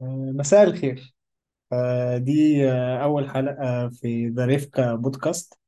مساء 0.00 0.62
الخير 0.64 1.14
آه، 1.72 2.18
دي 2.18 2.68
آه، 2.72 3.04
أول 3.04 3.30
حلقة 3.30 3.88
في 3.88 4.28
the 4.28 4.44
ريفكا 4.46 4.94
بودكاست 4.94 5.58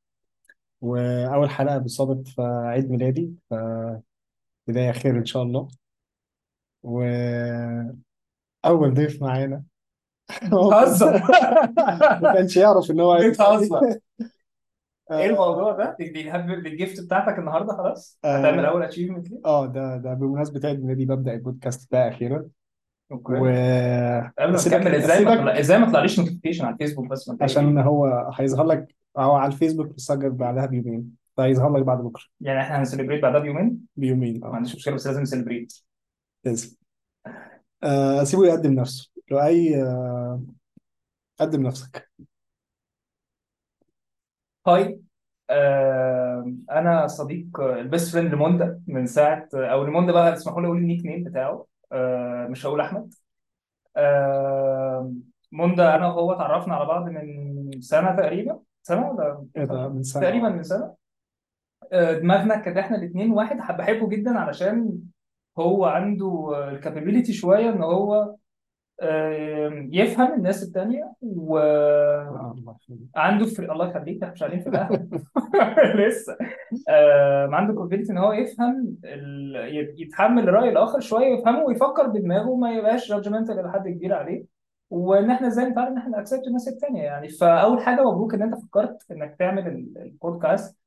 وأول 0.81 1.51
حلقة 1.51 1.79
بصادف 1.79 2.35
في 2.35 2.43
عيد 2.43 2.91
ميلادي 2.91 3.33
فبداية 3.51 4.93
خير 4.93 5.19
إن 5.19 5.25
شاء 5.25 5.43
الله 5.43 5.69
وأول 6.83 7.99
ضيف 8.95 9.23
معانا 9.23 9.65
هو 10.53 10.71
كان- 10.71 11.23
ما 12.23 12.35
كانش 12.35 12.57
يعرف 12.57 12.91
إن 12.91 13.01
هو 13.01 13.13
عيد 13.13 13.33
بتهزر 13.33 13.81
ميلادي. 13.81 14.01
إيه 15.11 15.27
آه 15.27 15.31
الموضوع 15.31 15.73
ده؟ 15.73 15.97
الهاب- 16.01 16.51
ال 16.67 16.74
gift 16.74 17.01
بتاعتك 17.05 17.39
النهارده 17.39 17.73
خلاص؟ 17.77 18.19
هتعمل 18.25 18.65
آه 18.65 18.69
أول 18.69 18.83
achievement 18.83 19.31
ليه؟ 19.31 19.41
آه، 19.45 19.67
ده 19.67 19.97
ده 19.97 20.15
بمناسبة 20.15 20.69
عيد 20.69 20.81
ميلادي 20.85 21.05
ببدأ 21.07 21.33
البودكاست 21.35 21.93
ده 21.93 22.09
أخيرا 22.09 22.49
okay. 23.13 23.35
قبل 24.39 24.53
ما 24.53 24.53
وأسيبك 24.53 24.77
نكمل 24.77 24.95
إزاي 24.95 25.25
ما 25.25 25.35
طلع... 25.35 25.53
أسيبك 25.53 25.59
إزاي 25.59 25.79
ما 25.79 25.87
طلعليش 25.93 26.19
notification 26.21 26.65
على 26.65 26.73
الفيسبوك 26.73 27.07
بس 27.11 27.29
مبدئيا 27.29 27.45
عشان 27.45 27.79
هو 27.79 28.31
هيظهر 28.35 28.67
لك 28.67 28.95
هو 29.19 29.33
على 29.35 29.53
الفيسبوك 29.53 29.87
بيسجل 29.87 30.31
بعدها 30.31 30.67
بيومين 30.67 31.17
فهيظهر 31.37 31.77
لك 31.77 31.83
بعد 31.83 31.99
بكرة. 31.99 32.25
يعني 32.41 32.61
إحنا 32.61 32.79
هن 32.79 32.87
celebrate 32.87 33.23
بعدها 33.23 33.41
بيومين؟ 33.41 33.87
بيومين 33.97 34.41
ما 34.41 34.47
آه 34.47 34.55
عنديش 34.55 34.75
مشكلة 34.75 34.95
بس 34.95 35.07
لازم 35.07 35.23
ن 35.23 35.28
celebrate 35.28 35.73
لازم. 36.45 36.77
آه، 37.83 38.23
اسيبه 38.23 38.47
يقدم 38.47 38.73
نفسه. 38.73 39.11
لو 39.31 39.41
أي 39.41 39.83
آه، 39.83 40.43
قدم 41.41 41.63
نفسك. 41.67 42.11
Hi 44.67 45.01
آه 45.51 46.53
أنا 46.71 47.07
صديق 47.07 47.61
ال 47.61 47.71
best 47.71 48.13
friend 48.13 48.35
لموندا 48.35 48.83
من 48.87 49.07
ساعة 49.07 49.49
أو 49.55 49.85
لموندا 49.85 50.13
بقى 50.13 50.33
اسمحوا 50.33 50.61
لي 50.61 50.67
أقول 50.67 50.79
ال 50.79 51.07
nickname 51.07 51.25
بتاعه. 51.25 51.67
مش 52.49 52.67
هقول 52.67 52.81
أحمد. 52.81 53.15
آه 53.97 55.13
موندا 55.53 55.95
أنا 55.95 56.07
وهو 56.07 56.33
اتعرفنا 56.33 56.75
على 56.75 56.87
بعض 56.87 57.09
من 57.09 57.81
سنة 57.81 58.17
تقريبا. 58.17 58.59
سنة 58.83 59.11
ولا 59.11 59.47
إيه 59.57 59.65
ده؟ 59.65 59.89
من 59.89 60.03
سنة. 60.03 60.23
تقريبا 60.23 60.49
من 60.49 60.63
سنة. 60.63 60.95
آه، 61.93 62.13
دماغنا 62.13 62.57
كانت 62.57 62.77
إحنا 62.77 62.97
الاثنين 62.97 63.31
واحد. 63.33 63.61
حب- 63.61 63.77
بحبه 63.77 64.09
جدا 64.09 64.39
علشان 64.39 64.99
هو 65.59 65.85
عنده 65.85 66.51
الكابابيلتي 66.69 67.33
شوية 67.33 67.71
إن 67.71 67.83
هو 67.83 68.15
آه، 68.15 68.37
يفهم 69.93 70.35
الناس 70.35 70.63
التانية 70.63 71.13
يخليك. 71.23 71.39
وعنده 73.17 73.47
فري... 73.47 73.73
الله 73.73 73.91
يخليك 73.91 74.23
إحنا 74.23 74.33
مش 74.33 74.43
قاعدين 74.43 74.61
في 74.61 74.69
القهوة. 74.69 75.09
لسه. 76.07 76.37
عنده 77.53 77.73
capability 77.75 78.13
إن 78.13 78.19
هو 78.19 78.33
يفهم 78.33 78.97
ال... 79.05 79.57
يت- 79.77 80.01
يتحمل 80.01 80.43
الراي 80.49 80.69
الآخر 80.69 81.01
شوية 81.01 81.31
ويفهمه 81.31 81.65
ويفكر 81.65 82.07
بدماغه 82.07 82.49
وما 82.49 82.73
يبقاش 82.73 83.09
judgmental 83.09 83.61
إلى 83.61 83.73
حد 83.73 83.89
كبير 83.89 84.15
عليه. 84.15 84.45
وإن 84.91 85.31
إحنا 85.31 85.47
إزاي 85.49 85.65
نتعلم 85.65 85.93
إن 85.93 85.99
إحنا 85.99 86.21
accept 86.21 86.47
الناس 86.47 86.69
التانية 86.69 87.03
يعني. 87.03 87.29
فأول 87.29 87.81
حاجة 87.83 88.03
مبروك 88.03 88.35
إن 88.35 88.43
أنت 88.43 88.55
فكرت 88.55 88.99
إنك 89.11 89.37
تعمل 89.39 89.67
ال- 89.67 89.99
البودكاست 90.03 90.79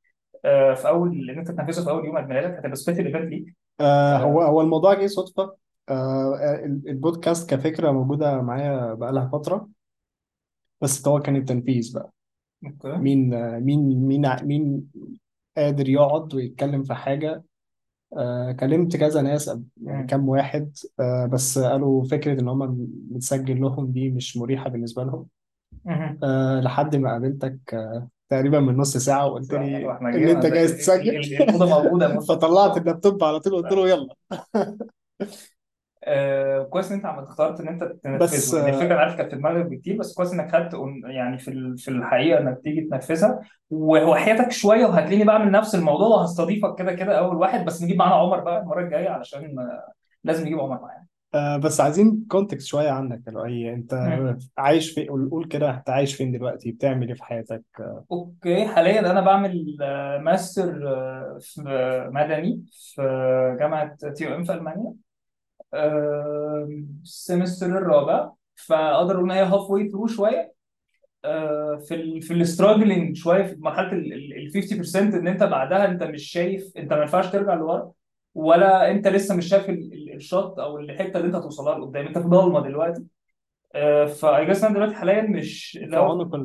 آه، 0.45 0.73
في 0.73 0.87
أول 0.87 1.29
ان 1.29 1.37
أنت 1.39 1.51
تنفذه 1.51 1.83
في 1.83 1.89
أول 1.89 2.05
يوم 2.05 2.17
عيد 2.17 2.27
ميلادك 2.27 2.57
هتبقى 2.57 2.75
special 2.75 3.05
event 3.05 3.29
ليك. 3.29 3.55
آه، 3.79 4.17
هو 4.17 4.41
هو 4.41 4.61
الموضوع 4.61 4.93
جه 4.93 5.07
صدفة. 5.07 5.55
آه، 5.89 6.35
ال- 6.65 6.89
البودكاست 6.89 7.49
كفكرة 7.49 7.91
موجودة 7.91 8.41
معايا 8.41 8.93
بقالها 8.93 9.27
فترة 9.33 9.69
بس 10.81 11.07
هو 11.07 11.19
كان 11.19 11.35
التنفيذ 11.35 11.93
بقى. 11.93 12.13
okay. 12.65 12.97
مين 12.97 13.33
آه، 13.33 13.59
مين 13.59 14.07
مين 14.07 14.25
ع- 14.25 14.43
مين 14.43 14.87
قادر 15.57 15.89
يقعد 15.89 16.33
ويتكلم 16.35 16.83
في 16.83 16.93
حاجة؟ 16.93 17.43
آه، 18.17 18.51
كلمت 18.51 18.97
كذا 18.97 19.21
ناس 19.21 19.47
يعني 19.47 19.63
مم. 20.01 20.07
كم 20.07 20.29
واحد 20.29 20.77
آه، 20.99 21.25
بس 21.25 21.59
قالوا 21.59 22.03
فكرة 22.05 22.39
إن 22.41 22.47
هم 22.47 22.87
متسجل 23.11 23.61
لهم 23.61 23.91
دي 23.91 24.09
مش 24.09 24.37
مريحة 24.37 24.69
بالنسبة 24.69 25.03
لهم. 25.03 25.25
مهم. 25.85 26.19
أه 26.23 26.59
لحد 26.61 26.95
ما 26.95 27.11
قابلتك 27.11 27.73
أه 27.73 28.09
تقريبا 28.29 28.59
من 28.59 28.77
نص 28.77 28.97
ساعة 28.97 29.27
وقلت 29.27 29.53
لي 29.53 29.85
وإحنا 29.85 30.09
إن 30.09 30.13
جينا 30.19 30.31
أنت 30.31 30.43
ده- 30.43 30.49
جايز 30.49 30.71
ال- 30.71 30.77
تسجل 30.77 31.09
ال- 31.17 31.35
الاوضه 31.43 31.83
موجودة 31.83 32.09
يا 32.09 32.15
مصطفى 32.17 32.39
فطلعت 32.39 32.77
اللابتوب 32.77 33.23
على 33.23 33.39
طول 33.39 33.55
قلت 33.63 33.71
له 33.73 33.89
يلا. 33.89 34.15
آه 36.03 36.63
كويس 36.63 36.87
إن 36.91 36.97
أنت 36.97 37.05
عم 37.05 37.19
اخترت 37.23 37.59
إن 37.59 37.67
أنت 37.67 37.83
بس 37.83 38.01
تنفذه 38.51 38.59
لأن 38.65 38.73
الفكرة 38.73 38.93
أنا 38.93 38.99
عارف 39.01 39.15
كانت 39.15 39.31
في 39.31 39.37
دماغك 39.37 39.65
بكتير 39.65 39.97
بس 39.97 40.13
كويس 40.13 40.33
إنك 40.33 40.51
خدت 40.51 40.73
يعني 41.05 41.37
في 41.37 41.47
ال- 41.51 41.77
في 41.77 41.91
الحقيقة 41.91 42.39
إنك 42.39 42.59
تيجي 42.63 42.81
تنفذها. 42.81 43.39
وحياتك 43.69 44.51
شوية 44.51 44.85
وهتلاقيني 44.85 45.23
بعمل 45.23 45.51
نفس 45.51 45.75
الموضوع 45.75 46.07
وهستضيفك 46.07 46.75
كده 46.79 46.93
كده 46.93 47.19
أول 47.19 47.35
واحد. 47.35 47.65
بس 47.65 47.83
نجيب 47.83 47.97
معانا 47.97 48.15
عمر 48.15 48.39
بقى 48.39 48.61
المرة 48.61 48.81
الجاية 48.81 49.09
علشان 49.09 49.59
آه، 49.59 49.91
لازم 50.23 50.45
نجيب 50.45 50.59
عمر 50.59 50.81
معانا. 50.81 51.05
أه 51.35 51.57
بس 51.57 51.81
عايزين 51.81 52.25
context 52.29 52.67
شوية 52.67 52.89
عنك 52.89 53.21
أنت 53.73 53.93
مم. 53.93 54.37
عايش 54.57 54.91
في 54.91 55.07
قول 55.07 55.29
قول 55.29 55.45
كده 55.45 55.69
أنت 55.77 55.89
عايش 55.89 56.15
فين 56.15 56.31
دلوقتي؟ 56.31 56.71
بتعمل 56.71 57.07
إيه 57.07 57.13
في 57.15 57.23
حياتك؟ 57.23 57.63
okay 58.11 58.67
حاليا 58.67 58.99
أنا 58.99 59.21
بعمل 59.21 59.77
آه، 59.81 60.17
ماستر 60.17 60.87
آه، 60.87 61.37
في 61.41 61.61
مدني 62.13 62.65
في 62.71 63.01
جامعة 63.59 63.95
TUM 64.15 64.43
في 64.43 64.53
ألمانيا. 64.53 64.83
آه، 64.87 65.10
ال 65.73 65.95
semester 65.95 67.65
الرابع. 67.65 68.31
فأقدر 68.55 69.15
أقول 69.15 69.31
إن 69.31 69.37
هي 69.37 69.43
halfway 69.43 69.69
through 69.69 70.07
شوية. 70.07 70.53
آه، 71.25 71.75
في 71.87 71.95
ال 71.95 72.21
في 72.21 72.33
ال 72.33 72.41
struggling 72.41 73.15
شوية 73.15 73.43
في 73.43 73.55
مرحلة 73.59 73.91
ال 73.91 74.51
50% 74.53 74.95
إن 75.15 75.27
أنت 75.27 75.43
بعدها 75.43 75.85
أنت 75.85 76.03
مش 76.03 76.23
شايف 76.23 76.73
أنت 76.77 76.93
ما 76.93 77.01
ينفعش 77.01 77.27
ترجع 77.31 77.53
لورا 77.53 77.91
ولا 78.35 78.91
أنت 78.91 79.07
لسه 79.07 79.35
مش 79.35 79.45
شايف 79.45 79.69
ال- 79.69 79.93
ال- 79.93 80.13
الشط 80.13 80.59
أو 80.59 80.77
الحتة 80.79 81.17
اللي 81.17 81.27
أنت 81.27 81.35
توصلها 81.43 81.79
لقدام. 81.79 82.07
أنت 82.07 82.17
في 82.17 82.27
ضلمة 82.27 82.59
دلوقتي. 82.61 83.03
ف 84.19 84.45
I 84.45 84.48
guess 84.48 84.63
أنا 84.63 84.73
دلوقتي 84.73 84.95
حاليا 84.95 85.21
مش 85.21 85.71
في 85.71 85.95
عنق 85.95 86.35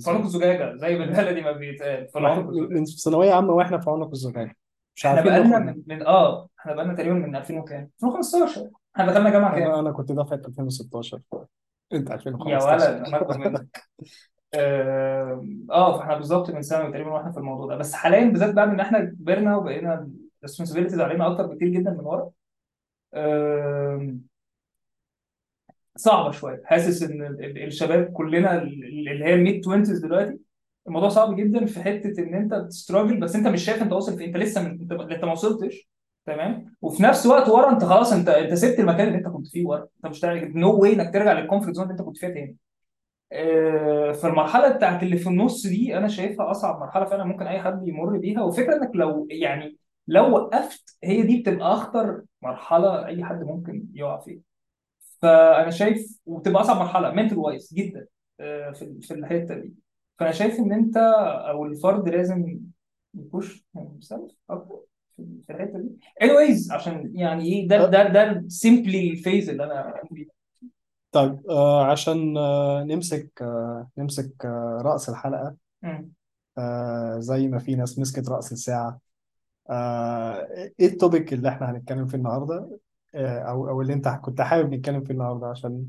في 0.00 0.10
عنق 0.10 0.20
الزجاجة 0.20 0.76
زي 0.76 0.98
بالبلدي 0.98 1.40
ما 1.40 1.52
بيتقال 1.52 2.08
في 2.08 2.18
عنق 2.18 2.48
الزجاجة. 2.48 2.68
من 2.78 2.84
ثانوية 2.84 3.32
عامة 3.32 3.52
وإحنا 3.52 3.78
في 3.78 3.90
عنق 3.90 4.10
الزجاجة. 4.10 4.56
مش 4.96 5.06
إحنا 5.06 5.16
عارفين 5.20 5.32
بقالنا 5.32 5.58
نخرج. 5.58 5.76
من, 5.76 5.82
من 5.96 6.06
آه. 6.06 6.48
إحنا 6.62 6.72
بقالنا 6.74 6.94
تقريبا 6.94 7.14
من 7.14 7.36
2000 7.36 7.58
وكام؟ 7.58 7.90
2015 8.04 8.70
إحنا 8.96 9.12
دخلنا 9.12 9.30
جامعة 9.30 9.58
كام؟ 9.58 9.70
أنا 9.70 9.92
كنت 9.92 10.12
دفعة 10.12 10.40
2016 10.48 11.20
أنت 11.92 12.10
يا 12.10 12.14
2015 12.14 12.66
ولد 12.66 12.82
أنا 13.06 13.16
اكبر 13.16 13.38
منك. 13.38 13.82
آه 14.54 15.46
آه، 15.70 15.98
فاحنا 15.98 16.16
بالظبط 16.16 16.50
من 16.50 16.62
سنة 16.62 16.90
تقريبا 16.90 17.10
وإحنا 17.10 17.32
في 17.32 17.38
الموضوع 17.38 17.66
ده. 17.66 17.76
بس 17.76 17.94
حاليا 17.94 18.24
بالذات 18.24 18.54
بعد 18.54 18.68
إن 18.68 18.80
إحنا 18.80 19.04
كبرنا 19.04 19.56
وبقينا 19.56 20.10
الريسبونسبيلتيز 20.38 21.00
علينا 21.00 21.32
أكتر 21.32 21.46
بكتير 21.46 21.68
جدا 21.68 21.90
من 21.90 22.00
ورا 22.00 22.30
آه 23.14 24.16
صعبة 25.96 26.30
شوية. 26.30 26.62
حاسس 26.64 27.02
إن 27.02 27.22
ال- 27.22 27.44
ال- 27.44 27.62
الشباب 27.64 28.12
كلنا 28.12 28.62
ال- 28.62 28.84
اللي 29.10 29.24
هي 29.24 29.34
ال 29.34 29.43
mid 29.43 29.68
20 29.68 29.82
دلوقتي 29.82 30.38
الموضوع 30.86 31.08
صعب 31.08 31.36
جدا 31.36 31.66
في 31.66 31.82
حتة 31.82 32.22
إن 32.22 32.34
أنت 32.34 32.54
بت 32.54 32.67
struggle 32.67 33.20
بس 33.20 33.36
أنت 33.36 33.46
مش 33.48 33.64
شايف 33.64 33.82
أنت 33.82 33.92
واصل 33.92 34.16
فين. 34.18 34.26
أنت 34.26 34.36
لسه 34.36 34.62
من... 34.62 34.80
أنت 34.80 34.92
أنت 34.92 35.24
ما 35.24 35.32
وصلتش. 35.32 35.88
تمام؟ 36.26 36.76
وفي 36.82 37.02
نفس 37.02 37.26
الوقت 37.26 37.48
ورا 37.48 37.70
انت 37.72 37.84
خلاص 37.84 38.12
انت 38.12 38.28
انت 38.28 38.54
سبت 38.54 38.78
المكان 38.80 39.06
اللي 39.06 39.18
انت 39.18 39.28
كنت 39.28 39.46
فيه 39.48 39.66
ورا. 39.66 39.86
انت 40.04 40.06
مش 40.06 40.24
no 40.24 40.80
way 40.80 40.92
انك 40.92 41.14
ترجع 41.14 41.32
لل 41.32 41.41
comfort 41.41 41.74
zone 41.74 41.84
اللي 41.84 41.92
انت 41.92 42.02
كنت 42.02 42.16
فيها 42.18 42.28
تاني. 42.30 42.56
آه، 43.32 44.12
فالمرحله 44.12 44.68
بتاعت 44.68 45.02
اللي 45.02 45.16
في 45.16 45.28
النص 45.28 45.66
دي 45.66 45.96
أنا 45.98 46.08
شايفها 46.08 46.50
أصعب 46.50 46.80
مرحلة 46.80 47.04
فعلا 47.04 47.24
ممكن 47.24 47.46
أي 47.46 47.62
حد 47.62 47.88
يمر 47.88 48.16
بيها. 48.18 48.42
وفكرة 48.42 48.76
إنك 48.76 48.90
لو 48.96 49.26
يعني 49.30 49.78
لو 50.08 50.30
وقفت 50.36 50.98
هي 51.04 51.22
دي 51.22 51.40
بتبقى 51.40 51.72
أخطر 51.72 52.22
مرحلة 52.42 53.06
أي 53.06 53.24
حد 53.24 53.42
ممكن 53.42 53.86
يقع 53.94 54.20
فيها. 54.20 54.40
فأنا 55.22 55.70
شايف 55.70 56.20
وبتبقى 56.26 56.62
أصعب 56.62 56.76
مرحلة 56.76 57.10
mental 57.12 57.38
wise 57.38 57.74
جدا 57.74 58.06
آه، 58.40 58.70
في 58.72 59.00
في 59.02 59.14
الحتة 59.14 59.54
دي. 59.58 59.74
فأنا 60.18 60.32
شايف 60.32 60.58
إن 60.58 60.72
أنت 60.72 60.96
أو 61.50 61.64
الفرد 61.66 62.08
لازم 62.08 62.60
ي 63.14 63.24
push 63.24 63.66
himself 63.78 64.32
أكتر 64.50 64.91
في 65.46 65.52
الحتة 65.52 65.78
دي. 65.78 65.88
Anyways 66.24 66.72
عشان 66.72 67.12
يعني 67.14 67.44
إيه 67.44 67.68
ده 67.68 67.86
ده 67.86 68.08
ده 68.08 68.44
simply 68.48 69.10
ال 69.10 69.16
phase 69.16 69.48
اللي 69.50 69.64
أنا 69.64 69.94
فيه 70.14 70.26
طيب 71.12 71.50
آه 71.50 71.84
عشان 71.84 72.36
آه 72.36 72.84
نمسك 72.84 73.42
آه 73.42 73.88
نمسك 73.98 74.44
آه 74.44 74.78
رأس 74.84 75.08
الحلقة. 75.08 75.54
آه 76.58 77.18
زي 77.18 77.48
ما 77.48 77.58
في 77.58 77.74
ناس 77.74 77.98
مسكت 77.98 78.28
رأس 78.28 78.52
الساعة. 78.52 79.00
آه 79.70 80.48
إيه 80.80 80.86
ال 80.86 80.94
topic 80.94 81.32
اللي 81.32 81.48
إحنا 81.48 81.70
هنتكلم 81.70 82.06
فيه 82.06 82.18
النهاردة؟ 82.18 82.78
آه 83.14 83.38
أو 83.38 83.68
أو 83.68 83.80
اللي 83.80 83.92
أنت 83.92 84.08
كنت 84.08 84.40
حابب 84.40 84.74
نتكلم 84.74 85.04
فيه 85.04 85.14
النهاردة؟ 85.14 85.46
عشان 85.46 85.86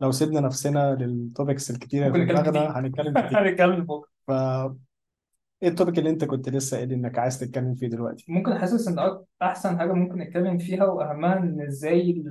لو 0.00 0.12
سيبنا 0.12 0.40
نفسنا 0.40 0.94
لل 0.94 1.13
topics 1.13 1.70
الكتيرة 1.70 2.06
اللي 2.06 2.18
ممكن 2.18 2.34
في 2.34 2.40
نتكلم 2.40 2.50
كتير 2.50 2.62
دماغنا 2.62 2.78
هنتكلم 2.80 3.26
كتير 3.26 3.38
هنتكلم 3.48 3.84
بكره 3.84 4.76
إيه 5.62 5.68
ال 5.68 5.73
topic 5.73 5.98
اللي 5.98 6.10
أنت 6.10 6.24
كنت 6.24 6.48
لسه 6.48 6.76
قايل 6.76 6.92
إنك 6.92 7.18
عايز 7.18 7.40
تتكلم 7.40 7.74
فيه 7.74 7.86
دلوقتي؟ 7.86 8.24
ممكن 8.28 8.58
حاسس 8.58 8.88
إن 8.88 9.18
أحسن 9.42 9.78
حاجة 9.78 9.92
ممكن 9.92 10.18
نتكلم 10.18 10.58
فيها 10.58 10.84
وأهمها 10.84 11.38
إن 11.38 11.66
إزاي 11.66 12.24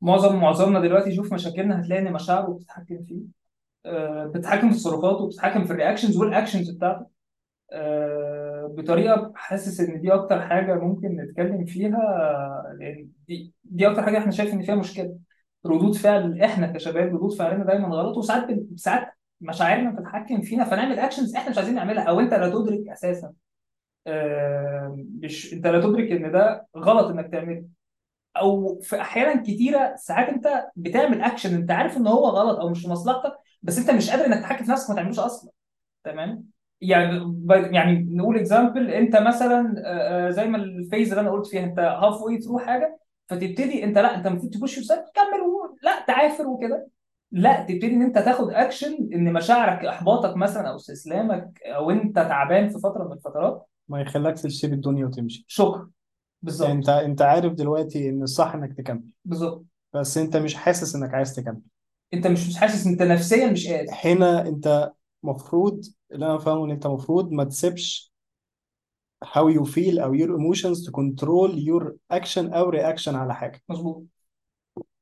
معظم 0.00 0.36
معظمنا 0.36 0.80
دلوقتي 0.80 1.10
يشوف 1.10 1.34
مشاكلنا 1.34 1.80
هتلاقي 1.80 2.02
إن 2.02 2.12
مشاعره 2.12 2.52
بتتحكم 2.52 3.04
فيه. 3.04 3.22
آه، 3.86 4.26
بتتحكم 4.26 4.70
في 4.70 4.76
تصرفاته 4.76 5.26
بتتحكم 5.26 5.64
في 5.64 5.70
ال 5.70 5.75
reactions 5.75 6.16
وال 6.16 6.28
actions 6.28 6.70
بتاعته. 6.70 7.06
آه، 7.72 8.74
بطريقة 8.78 9.32
حاسس 9.34 9.80
إن 9.80 10.00
دي 10.00 10.14
أكتر 10.14 10.40
حاجة 10.42 10.74
ممكن 10.74 11.08
نتكلم 11.16 11.64
فيها 11.64 11.98
لأن 12.78 13.08
دي 13.28 13.54
دي 13.64 13.88
أكتر 13.88 14.02
حاجة 14.02 14.18
إحنا 14.18 14.30
شايف 14.30 14.54
إن 14.54 14.62
فيها 14.62 14.74
مشكلة. 14.74 15.18
ردود 15.66 15.94
فعل 15.94 16.42
إحنا 16.42 16.72
كشباب 16.72 17.14
ردود 17.14 17.32
فعلنا 17.32 17.64
دايما 17.64 17.88
غلط 17.88 18.16
وساعات 18.16 18.46
ساعات 18.76 19.19
مشاعرنا 19.40 19.90
بتتحكم 19.90 20.40
فينا 20.42 20.64
فنعمل 20.64 20.98
actions 20.98 21.36
إحنا 21.36 21.50
مش 21.50 21.58
عايزين 21.58 21.74
نعملها. 21.74 22.04
أو 22.04 22.20
أنت 22.20 22.34
لا 22.34 22.48
تدرك 22.50 22.88
أساسا. 22.88 23.32
مش 25.22 25.52
أنت 25.52 25.66
لا 25.66 25.80
تدرك 25.80 26.10
إن 26.12 26.32
ده 26.32 26.66
غلط 26.76 27.06
إنك 27.06 27.32
تعمله. 27.32 27.64
أو 28.36 28.80
في 28.80 29.00
أحيانا 29.00 29.42
كتيرة 29.42 29.96
ساعات 29.96 30.28
أنت 30.28 30.66
بتعمل 30.76 31.20
اكشن 31.20 31.54
أنت 31.54 31.70
عارف 31.70 31.96
إن 31.96 32.06
هو 32.06 32.26
غلط 32.28 32.58
أو 32.58 32.68
مش 32.68 32.82
في 32.82 32.88
مصلحتك 32.88 33.32
بس 33.62 33.78
أنت 33.78 33.90
مش 33.90 34.10
قادر 34.10 34.26
إنك 34.26 34.38
تتحكم 34.38 34.64
في 34.64 34.70
نفسك 34.70 34.90
ما 34.90 34.96
تعملوش 34.96 35.18
أصلا. 35.18 35.50
تمام؟ 36.04 36.44
يعني 36.80 37.34
يعني 37.72 38.06
نقول 38.10 38.36
example 38.38 38.90
أنت 38.90 39.16
مثلا 39.16 39.74
آه، 39.86 40.26
آه، 40.28 40.30
زي 40.30 40.46
ما 40.46 40.56
ال 40.56 40.65
phase 40.65 41.08
اللي 41.08 41.20
أنا 41.20 41.30
قلت 41.30 41.46
فيها 41.46 41.64
أنت 41.64 41.78
halfway 41.78 42.22
through 42.22 42.58
حاجة 42.58 42.98
فتبتدي 43.28 43.84
أنت 43.84 43.98
لا 43.98 44.16
أنت 44.18 44.26
المفروض 44.26 44.52
ت 44.54 44.58
push 44.58 44.76
your 44.78 44.86
تكمل 44.86 45.40
و- 45.40 45.76
لا 45.82 46.04
تعافر 46.06 46.46
وكده. 46.46 46.86
لا 47.32 47.60
تبتدي 47.60 47.86
إن 47.86 48.02
أنت 48.02 48.18
تاخد 48.18 48.50
اكشن 48.50 49.08
إن 49.14 49.32
مشاعرك 49.32 49.84
إحباطك 49.84 50.36
مثلا 50.36 50.68
أو 50.68 50.76
استسلامك 50.76 51.60
أو 51.64 51.90
أنت 51.90 52.16
تعبان 52.16 52.68
في 52.68 52.78
فترة 52.78 53.04
من 53.04 53.12
الفترات. 53.12 53.66
ما 53.88 54.00
يخلكش 54.00 54.42
تسيب 54.42 54.72
الدنيا 54.72 55.06
وتمشي. 55.06 55.44
شكرا. 55.48 55.90
بالظبط. 56.42 56.70
أنت 56.70 56.88
أنت 56.88 57.22
عارف 57.22 57.52
دلوقتي 57.52 58.08
إن 58.08 58.22
الصح 58.22 58.54
إنك 58.54 58.76
تكمل. 58.76 59.02
بالظبط. 59.24 59.64
بس 59.94 60.18
أنت 60.18 60.36
مش 60.36 60.54
حاسس 60.54 60.94
إنك 60.94 61.14
عايز 61.14 61.34
تكمل. 61.34 61.60
أنت 62.14 62.26
مش 62.26 62.48
مش 62.48 62.56
حاسس 62.56 62.86
أنت 62.86 63.02
نفسيا 63.02 63.50
مش 63.50 63.68
قادر. 63.68 63.92
هنا 64.04 64.48
أنت 64.48 64.92
مفروض 65.22 65.84
اللي 66.12 66.26
أنا 66.26 66.38
فاهمه 66.38 66.64
إن 66.64 66.70
أنت 66.70 66.86
مفروض 66.86 67.32
ما 67.32 67.44
تسيبش 67.44 68.12
how 69.24 69.54
you 69.54 69.64
feel 69.64 70.00
أو 70.00 70.16
your 70.16 70.28
emotions 70.28 70.86
to 70.86 70.90
control 70.90 71.52
your 71.54 71.92
action 72.18 72.54
أو 72.54 72.72
reaction 72.72 73.14
على 73.14 73.34
حاجة. 73.34 73.62
مظبوط. 73.68 74.04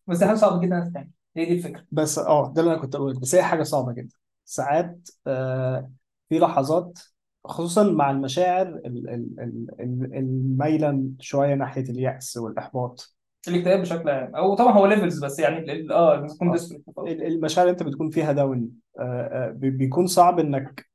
بس 0.07 0.19
دي 0.19 0.27
حاجة 0.27 0.37
صعبة 0.37 0.61
جدا 0.61 0.79
انك 0.79 0.95
تعمل 0.95 1.11
هي 1.39 1.45
دي 1.45 1.53
الفكرة. 1.53 1.85
بس 1.93 2.19
آه 2.19 2.53
ده 2.53 2.63
اللي 2.63 2.73
أنا 2.73 2.81
كنت 2.81 2.95
أقوله. 2.95 3.21
بس 3.21 3.35
هي 3.35 3.43
حاجة 3.43 3.63
صعبة 3.63 3.93
جدا. 3.93 4.17
ساعات 4.45 5.09
آه 5.27 5.91
في 6.29 6.39
لحظات 6.39 6.99
خصوصا 7.45 7.83
مع 7.93 8.11
المشاعر 8.11 8.67
ال- 8.69 8.87
ال- 8.87 9.41
ال- 9.41 9.69
ال- 9.81 10.15
المايلة 10.19 11.05
شوية 11.21 11.55
ناحية 11.55 11.83
اليأس 11.83 12.37
والإحباط. 12.37 13.17
الاكتئاب 13.49 13.81
بشكل 13.81 14.09
عام. 14.11 14.37
أو 14.37 14.55
طبعا 14.55 14.73
هو 14.73 14.87
levels 14.87 15.25
بس 15.25 15.39
يعني 15.39 15.59
ال- 15.59 15.71
ال- 15.71 15.93
آه 15.93 16.15
لازم 16.21 16.35
تكون 16.37 16.49
آه، 16.49 16.53
desperate 16.53 16.83
ال- 16.99 17.23
المشاعر 17.27 17.67
اللي 17.69 17.73
أنت 17.81 17.83
بتكون 17.89 18.11
فيها 18.11 18.33
down 18.33 18.71
آه 18.99 19.03
آه 19.49 19.51
بي- 19.51 19.71
بيكون 19.71 20.07
صعب 20.07 20.39
إنك 20.39 20.89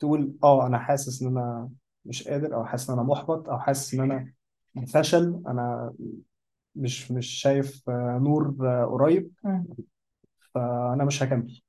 تقول 0.00 0.32
آه 0.44 0.66
أنا 0.66 0.78
حاسس 0.78 1.22
إن 1.22 1.28
أنا 1.28 1.70
مش 2.04 2.28
قادر 2.28 2.54
أو 2.54 2.64
حاسس 2.64 2.90
إن 2.90 2.98
أنا 2.98 3.08
محبط 3.08 3.48
أو 3.48 3.58
حاسس 3.58 3.94
إن 3.94 4.00
أنا 4.00 4.32
فشل 4.94 5.42
أنا 5.46 5.92
مش 6.74 7.10
مش 7.10 7.26
شايف 7.26 7.88
آه، 7.90 8.18
نور 8.22 8.56
آه، 8.60 8.84
قريب 8.86 9.30
فأنا 10.54 11.04
مش 11.04 11.22
هكمل. 11.22 11.60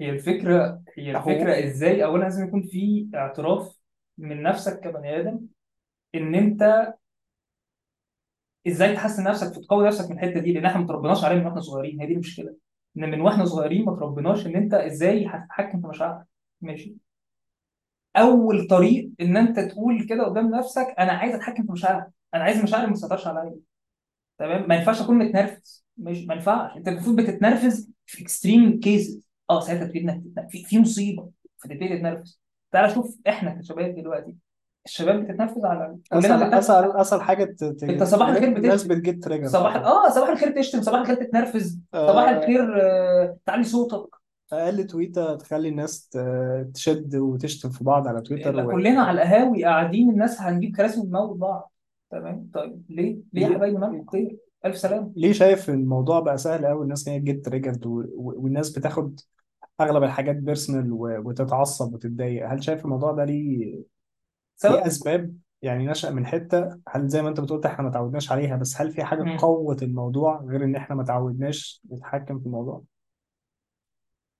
هي 0.00 0.10
الفكرة 0.10 0.82
هي 0.98 1.16
هو 1.16 1.18
الفكرة 1.30 1.64
إزاي؟ 1.68 2.04
اولا 2.04 2.22
لازم 2.22 2.48
يكون 2.48 2.62
في 2.62 3.08
اعتراف 3.14 3.78
من 4.18 4.42
نفسك 4.42 4.80
كبني 4.80 5.20
آدم 5.20 5.40
إن 6.14 6.34
أنت 6.34 6.94
إزاي 8.66 8.94
تحسن 8.94 9.24
نفسك 9.24 9.56
وتقوي 9.56 9.86
نفسك 9.86 10.10
من 10.10 10.16
الحتة 10.16 10.40
دي 10.40 10.52
لأن 10.52 10.66
إحنا 10.66 10.80
ما 10.80 10.86
تربناش 10.86 11.24
عليها 11.24 11.38
من 11.38 11.46
وإحنا 11.46 11.60
صغيرين 11.60 12.00
هي 12.00 12.06
دي 12.06 12.12
المشكلة. 12.12 12.56
إن 12.96 13.10
من 13.10 13.20
وإحنا 13.20 13.44
صغيرين 13.44 13.84
ما 13.84 13.96
تربناش 13.96 14.46
إن 14.46 14.56
أنت 14.56 14.74
إزاي 14.74 15.26
هتتحكم 15.26 15.80
في 15.80 15.86
مشاعرك. 15.86 16.26
ماشي؟ 16.60 16.96
أول 18.16 18.66
طريق 18.66 19.10
إن 19.20 19.36
أنت 19.36 19.60
تقول 19.60 20.06
كده 20.06 20.24
قدام 20.24 20.50
نفسك 20.54 20.94
أنا 20.98 21.12
عايز 21.12 21.34
أتحكم 21.34 21.66
في 21.66 21.72
مشاعري 21.72 22.04
أنا 22.34 22.44
عايز 22.44 22.62
مشاعري 22.62 22.86
ما 22.86 22.92
تسيطرش 22.92 23.26
عليا. 23.26 23.54
تمام؟ 24.38 24.68
ما 24.68 24.74
ينفعش 24.74 25.02
أكون 25.02 25.18
متنرفز. 25.18 25.84
مش 25.98 26.24
ما 26.24 26.34
ينفعش. 26.34 26.76
أنت 26.76 26.88
المفروض 26.88 27.20
بتتنرفز 27.20 27.90
في 28.06 28.22
extreme 28.22 28.80
cases 28.80 29.20
آه 29.50 29.60
ساعتها 29.60 29.84
تبتدي 29.84 30.00
إنك. 30.00 30.22
في 30.48 30.64
في 30.64 30.78
مصيبة 30.78 31.30
فتبتدي 31.58 31.96
تتنرفز. 31.98 32.40
تعال 32.72 32.90
شوف 32.90 33.18
إحنا 33.28 33.50
كشباب 33.50 33.94
دلوقتي 33.94 34.34
الشباب 34.86 35.24
بتتنرفز 35.24 35.64
على 35.64 35.98
اسهل 36.12 36.54
اسهل 36.54 36.90
اسهل 36.92 37.22
حاجة 37.22 37.44
ت... 37.44 37.64
ت... 37.64 37.82
أنت 37.82 38.02
صباح 38.02 38.28
الخير 38.28 38.56
الناس 38.56 38.82
بتشتم. 38.82 38.94
بتجيت 38.94 39.24
تريجر 39.24 39.46
صباح 39.46 39.76
آه 39.76 40.08
صباح 40.08 40.28
الخير 40.28 40.50
تشتم 40.60 40.82
صباح 40.82 41.00
الخير 41.00 41.14
تتنرفز 41.16 41.80
صباح 41.94 42.28
آه، 42.28 42.38
الخير 42.38 42.82
آه، 42.82 43.36
تعلي 43.46 43.64
صوتك. 43.64 44.23
أقل 44.52 44.86
تويته 44.86 45.34
تخلي 45.36 45.68
الناس 45.68 46.08
ت- 46.08 46.70
تشد 46.74 47.16
وتشتم 47.16 47.70
في 47.70 47.84
بعض 47.84 48.08
على 48.08 48.20
تويتر 48.20 48.66
و... 48.66 48.70
كلنا 48.72 49.00
على 49.02 49.22
القهاوي 49.22 49.64
قاعدين 49.64 50.10
الناس 50.10 50.40
هنجيب 50.40 50.76
كراسي 50.76 51.00
ونموت 51.00 51.36
بعض. 51.36 51.72
تمام؟ 52.10 52.50
طيب 52.54 52.82
ليه؟ 52.88 53.18
ليه 53.32 53.42
يا 53.42 53.48
ليه؟ 53.48 53.56
حبايبي 53.56 53.76
مالكم 53.78 54.06
خير؟ 54.06 54.36
ألف 54.64 54.76
سلامة. 54.78 55.12
ليه 55.16 55.32
شايف 55.32 55.70
الموضوع 55.70 56.20
بقى 56.20 56.38
سهل 56.38 56.66
قوي 56.66 56.82
الناس 56.84 57.08
هي 57.08 57.20
تجيت 57.20 57.44
تريجرد 57.44 57.86
و... 57.86 57.90
و- 58.00 58.34
والناس 58.36 58.78
بتاخد 58.78 59.20
أغلب 59.80 60.02
الحاجات 60.02 60.36
بيرسونال 60.36 60.92
و... 60.92 60.98
وتتعصب 61.28 61.94
وتتضايق. 61.94 62.48
هل 62.48 62.64
شايف 62.64 62.84
الموضوع 62.84 63.12
ده 63.12 63.24
ليه 63.24 63.58
ليه 63.58 63.82
سواء 64.56 64.86
أسباب؟ 64.86 65.34
يعني 65.62 65.86
نشأ 65.86 66.10
من 66.10 66.26
حتة 66.26 66.78
هل 66.88 67.08
زي 67.08 67.22
ما 67.22 67.28
أنت 67.28 67.40
بتقول 67.40 67.64
إحنا 67.64 67.84
ما 67.84 67.90
تعودناش 67.90 68.32
عليها 68.32 68.56
بس 68.56 68.80
هل 68.80 68.90
في 68.90 69.04
حاجة 69.04 69.22
مم. 69.22 69.36
قوت 69.36 69.82
الموضوع 69.82 70.40
غير 70.42 70.64
إن 70.64 70.76
إحنا 70.76 70.96
ما 70.96 71.04
تعودناش 71.04 71.82
نتحكم 71.92 72.38
في 72.40 72.46
الموضوع؟ 72.46 72.82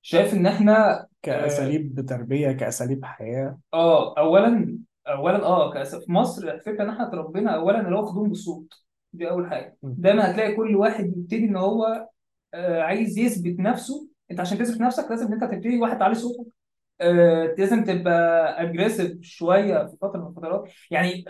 شايف 0.06 0.34
إن 0.34 0.46
إحنا 0.46 1.00
آه 1.00 1.06
كأساليب 1.22 2.06
تربية 2.08 2.52
كأساليب 2.52 3.04
حياة. 3.04 3.58
آه، 3.74 4.14
اولا 4.18 4.78
اولا 5.08 5.44
آه 5.44 5.74
كأس- 5.74 6.04
في 6.04 6.12
مصر 6.12 6.48
الفكرة 6.48 6.82
إن 6.82 6.88
إحنا 6.88 7.08
اتربينا 7.08 7.50
اولا 7.54 7.80
اللي 7.80 7.96
هو 7.96 8.06
خدوم 8.06 8.28
بالصوت 8.28 8.74
دي 9.12 9.30
أول 9.30 9.50
حاجة. 9.50 9.76
دايما 9.82 10.30
هتلاقي 10.30 10.54
كل 10.56 10.76
واحد 10.76 11.04
يبتدي 11.06 11.44
إن 11.44 11.56
هو 11.56 12.08
آه، 12.54 12.82
عايز 12.82 13.18
يثبت 13.18 13.60
نفسه. 13.60 14.08
أنت 14.30 14.40
عشان 14.40 14.58
تثبت 14.58 14.80
نفسك 14.80 15.10
لازم 15.10 15.26
إن 15.26 15.32
أنت 15.32 15.44
تبتدي 15.44 15.78
واحد 15.80 15.98
تعلي 15.98 16.14
صوتك. 16.14 16.46
آه، 17.00 17.54
لازم 17.58 17.84
تبقى 17.84 18.62
aggressive 18.62 19.18
شوية 19.22 19.86
في 19.86 19.96
فترة 20.02 20.20
من 20.20 20.26
الفترات. 20.28 20.68
يعني 20.90 21.24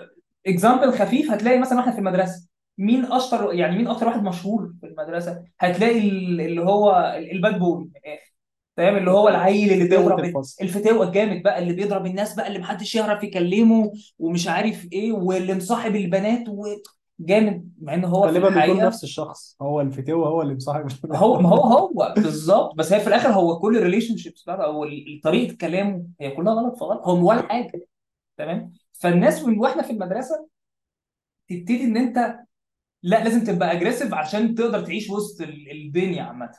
example 0.47 0.93
خفيف 0.93 1.31
هتلاقي 1.31 1.59
مثلا 1.59 1.79
وإحنا 1.79 1.93
في 1.93 1.99
المدرسة. 1.99 2.49
مين 2.79 3.05
أشطر 3.05 3.53
يعني 3.55 3.77
مين 3.77 3.89
أكتر 3.89 4.07
واحد 4.07 4.23
مشهور 4.23 4.73
في 4.81 4.87
المدرسة؟ 4.87 5.45
هتلاقي 5.61 5.99
ال- 6.09 6.41
اللي 6.41 6.61
هو 6.63 7.15
ال 7.33 7.39
bad 7.39 7.59
boy. 7.59 7.91
فاهم؟ 8.77 8.97
اللي 8.97 9.11
هو 9.11 9.29
العيل 9.29 9.73
اللي 9.73 9.85
بيضرب 9.89 10.19
الفصل. 10.25 10.65
الفتوة 10.65 11.07
الجامد 11.07 11.43
بقى 11.43 11.59
اللي 11.59 11.73
بيضرب 11.73 12.07
الناس 12.07 12.35
بقى 12.35 12.47
اللي 12.49 12.59
محدش 12.59 12.95
يعرف 12.95 13.25
يكلمه 13.25 13.93
ومش 14.19 14.49
عارف 14.49 14.87
إيه 14.93 15.13
واللي 15.13 15.55
مصاحب 15.55 15.97
البنات 15.97 16.45
وجامد 16.49 17.73
مع 17.81 17.95
إن 17.95 18.05
هو 18.05 18.23
في 18.23 18.27
غالبا 18.29 18.49
بيكون 18.49 18.57
الحقيقة 18.59 18.87
نفس 18.87 19.05
الشخص. 19.05 19.57
هو 19.63 19.81
الفتوة 19.81 20.29
هو 20.29 20.43
اللي 20.43 20.55
مصاحب 20.55 20.87
هو 21.13 21.41
ما 21.41 21.49
هو 21.49 21.61
هو 21.79 22.15
بالظبط. 22.17 22.75
بس 22.77 22.93
هي 22.93 23.01
في 23.01 23.07
الآخر 23.07 23.29
هو 23.29 23.59
كل 23.59 23.77
ال 23.77 24.17
relationships 24.17 24.43
بتاعته 24.43 24.65
أو 24.65 24.87
طريقة 25.25 25.57
كلامه 25.61 26.07
هي 26.21 26.31
كلها 26.31 26.55
غلط 26.55 26.77
فغلط. 26.79 27.01
هو 27.03 27.29
ولا 27.31 27.43
حاجة. 27.43 27.87
تمام؟ 28.37 28.73
فالناس 28.93 29.43
من 29.45 29.59
وإحنا 29.59 29.83
في 29.83 29.91
المدرسة 29.93 30.49
تبتدي 31.49 31.85
إن 31.85 31.97
أنت 31.97 32.19
لا 33.03 33.25
لازم 33.25 33.45
تبقى 33.45 33.73
aggressive 33.73 34.15
عشان 34.15 34.55
تقدر 34.55 34.81
تعيش 34.87 35.11
وسط 35.11 35.41
ال- 35.41 35.71
الدنيا 35.71 36.23
عامة. 36.23 36.51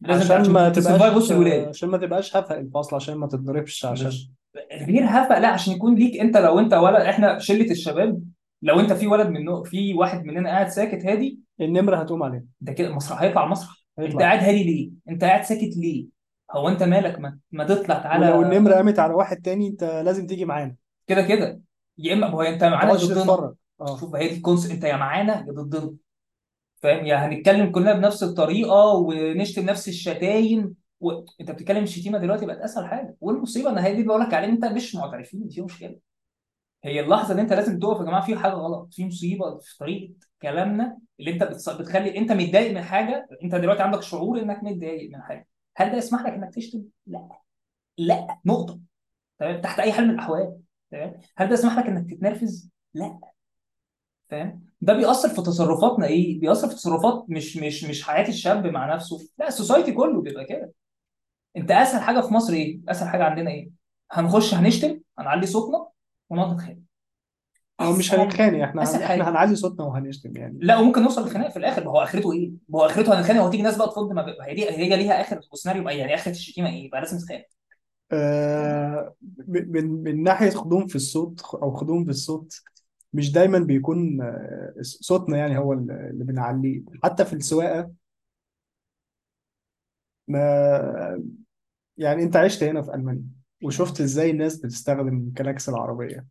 لازم 0.00 0.34
عشان 0.34 0.52
ما 0.52 0.68
تبقاش 0.68 1.32
الولاد 1.32 1.68
عشان 1.68 1.88
ما 1.88 1.98
تبقاش 1.98 2.36
هفق 2.36 2.56
الفصل 2.56 2.96
عشان 2.96 3.14
ما 3.14 3.26
تتضربش 3.26 3.84
عشان 3.84 4.06
مش 4.06 4.30
غير 4.72 5.04
هفا 5.04 5.34
لا 5.34 5.48
عشان 5.48 5.72
يكون 5.72 5.94
ليك 5.94 6.20
انت 6.20 6.36
لو 6.36 6.58
انت 6.58 6.74
ولا 6.74 7.10
إحنا 7.10 7.38
شلة 7.38 7.70
الشباب 7.70 8.22
لو 8.62 8.80
انت 8.80 8.92
في 8.92 9.06
ولد 9.06 9.28
منه 9.28 9.62
في 9.62 9.94
واحد 9.94 10.24
مننا 10.24 10.48
قاعد 10.50 10.68
ساكت 10.68 11.06
هادي 11.06 11.38
النمرة 11.60 11.96
هتقوم 11.96 12.22
عليه. 12.22 12.44
ده 12.60 12.72
كده 12.72 12.94
مسرح 12.94 13.22
هيطلع 13.22 13.46
مسرح. 13.46 13.84
انت 13.98 14.06
هيطلع 14.06 14.20
قاعد 14.20 14.38
هادي 14.38 14.64
ليه؟ 14.64 14.90
انت 15.08 15.24
قاعد 15.24 15.42
ساكت 15.44 15.76
ليه؟ 15.76 16.06
هو 16.52 16.68
انت 16.68 16.82
مالك؟ 16.82 17.18
ما, 17.18 17.38
ما 17.52 17.64
تطلع 17.64 17.94
ولو 17.94 18.02
تعالى 18.02 18.38
النمرة 18.38 18.74
قامت 18.74 18.98
على 18.98 19.14
واحد 19.14 19.36
تاني 19.36 19.68
انت 19.68 19.84
لازم 19.84 20.26
تيجي 20.26 20.44
معانا. 20.44 20.74
كده 21.06 21.22
كده. 21.22 21.60
يا 21.98 22.14
إما 22.14 22.26
هو 22.26 22.42
أنت 22.42 22.64
ما 22.64 22.70
معانا 22.70 22.88
تقعدش 22.94 23.04
ضدنا. 23.04 23.20
تتفرج 23.22 23.54
آه. 23.80 23.96
شوف 24.00 24.14
هي 24.14 24.28
دي 24.28 24.34
ال 24.36 24.40
concept 24.40 24.70
انت 24.70 24.84
يا 24.84 24.96
معانا 24.96 25.44
يا 25.48 25.52
ضدنا. 25.52 25.94
فاهم؟ 26.84 27.06
يا 27.06 27.16
هنتكلم 27.16 27.70
كلنا 27.72 27.92
بنفس 27.94 28.22
الطريقة 28.22 28.92
ونشتم 28.94 29.64
نفس 29.64 29.88
الشتايم 29.88 30.74
و... 31.00 31.10
انت 31.40 31.50
بتتكلم 31.50 31.82
الشتيمه 31.84 32.18
دلوقتي 32.18 32.46
بقت 32.46 32.58
أسهل 32.58 32.86
حاجة. 32.86 33.16
والمصيبة 33.20 33.70
إن 33.70 33.78
هي 33.78 33.94
دي 33.94 34.02
بقول 34.02 34.20
لك 34.20 34.34
عليه 34.34 34.48
أنت 34.48 34.64
مش 34.64 34.94
معترفين 34.94 35.48
في 35.48 35.62
مشكلة. 35.62 35.96
هي 36.84 37.00
اللحظة 37.00 37.34
ان 37.34 37.38
أنت 37.38 37.52
لازم 37.52 37.78
تقف 37.78 38.00
يا 38.00 38.04
جماعة 38.04 38.26
في 38.26 38.36
حاجة 38.36 38.52
غلط 38.52 38.88
في 38.94 39.06
مصيبة 39.06 39.58
في 39.58 39.78
طريقة 39.78 40.14
كلامنا 40.42 40.98
اللي 41.20 41.30
أنت. 41.30 41.42
بتخلي 41.80 42.18
أنت 42.18 42.32
متضايق 42.32 42.72
من 42.74 42.82
حاجة 42.82 43.28
أنت 43.44 43.54
دلوقتي 43.54 43.82
عندك 43.82 44.02
شعور 44.02 44.40
إنك 44.42 44.62
متضايق 44.64 45.10
من 45.10 45.22
حاجة. 45.22 45.48
هل 45.76 45.90
ده 45.90 45.96
يسمح 45.96 46.22
لك 46.22 46.32
إنك 46.32 46.54
تشتم؟ 46.54 46.82
لا. 47.06 47.28
لا. 47.98 48.38
نقطة. 48.44 48.80
تمام؟ 49.38 49.60
تحت 49.60 49.80
أي 49.80 49.92
حال 49.92 50.04
من 50.08 50.14
الأحوال. 50.14 50.56
تمام؟ 50.90 51.20
هل 51.36 51.46
ده 51.48 51.54
يسمح 51.54 51.78
لك 51.78 51.86
إنك 51.86 52.10
تتنرفز؟ 52.10 52.70
لا. 52.94 53.33
فاهم؟ 54.30 54.64
ده 54.80 54.92
بيأثر 54.92 55.28
في 55.28 55.42
تصرفاتنا 55.42 56.06
إيه؟ 56.06 56.40
بيأثر 56.40 56.68
في 56.68 56.74
تصرفات 56.74 57.24
مش 57.28 57.56
مش 57.56 57.84
مش 57.84 58.02
حياة 58.02 58.28
الشاب 58.28 58.66
مع 58.66 58.94
نفسه. 58.94 59.28
لا 59.38 59.48
السوسايتي 59.48 59.92
كله 59.92 60.22
بيبقى 60.22 60.44
كده. 60.44 60.72
أنت 61.56 61.70
أسهل 61.70 62.02
حاجة 62.02 62.20
في 62.20 62.34
مصر 62.34 62.52
إيه؟ 62.52 62.80
أسهل 62.88 63.08
حاجة 63.08 63.24
عندنا 63.24 63.50
إيه؟ 63.50 63.70
هنخش 64.12 64.54
هنشتم 64.54 65.00
هنعلي 65.18 65.46
صوتنا 65.46 65.86
ونقعد 66.30 66.54
نتخانق. 66.54 66.78
هو 67.80 67.92
مش 67.92 68.14
هنتخانق 68.14 68.62
إحنا 68.64 68.82
أسهل 68.82 69.02
هن... 69.02 69.10
إحنا 69.10 69.28
هنعلي 69.30 69.56
صوتنا 69.56 69.84
وهنشتم 69.86 70.36
يعني. 70.36 70.58
لا 70.62 70.78
وممكن 70.78 71.02
نوصل 71.02 71.22
للخناق 71.22 71.50
في 71.50 71.56
الآخر. 71.56 71.84
ما 71.84 71.90
هو 71.90 72.02
آخرته 72.02 72.32
إيه؟ 72.32 72.50
ما 72.68 72.78
هو 72.78 72.86
آخرته 72.86 73.18
هنتخانق 73.20 73.42
وتيجي 73.44 73.62
ناس 73.62 73.76
بقى 73.76 73.88
تفض 73.88 74.12
ما 74.12 74.22
ب- 74.22 74.36
هي 74.42 74.54
دي 74.54 74.70
هي 74.70 74.96
ليها 74.96 75.20
آخر 75.20 75.40
سيناريو 75.54 75.88
إيه 75.88 75.98
يعني 75.98 76.14
اخر 76.14 76.30
الشتيمة 76.30 76.68
إيه؟ 76.68 76.84
يبقى 76.84 77.00
لازم 77.00 77.16
نتخانق 77.16 77.44
آه 78.12 79.14
من 79.48 79.72
من 79.72 80.02
من 80.02 80.22
ناحية 80.22 80.50
خدوم 80.50 80.86
في 80.86 80.96
الصوت 80.96 81.40
أو 81.54 81.74
خدوم 81.74 82.04
في 82.04 82.10
الصوت 82.10 82.60
مش 83.14 83.32
دايما 83.32 83.58
بيكون 83.58 84.20
آه، 84.22 84.74
صوتنا 84.80 85.36
يعني 85.36 85.58
هو 85.58 85.72
اللي 85.72 86.24
بنعليه. 86.24 86.82
حتى 87.04 87.24
في 87.24 87.32
السواقة 87.32 87.90
ما 90.28 91.22
يعني 91.96 92.22
أنت 92.22 92.36
عشت 92.36 92.62
هنا 92.62 92.82
في 92.82 92.94
ألمانيا 92.94 93.24
وشفت 93.64 94.00
إزاي 94.00 94.30
الناس 94.30 94.56
بتستخدم 94.56 95.32
كلاكس 95.38 95.68
العربية 95.68 96.26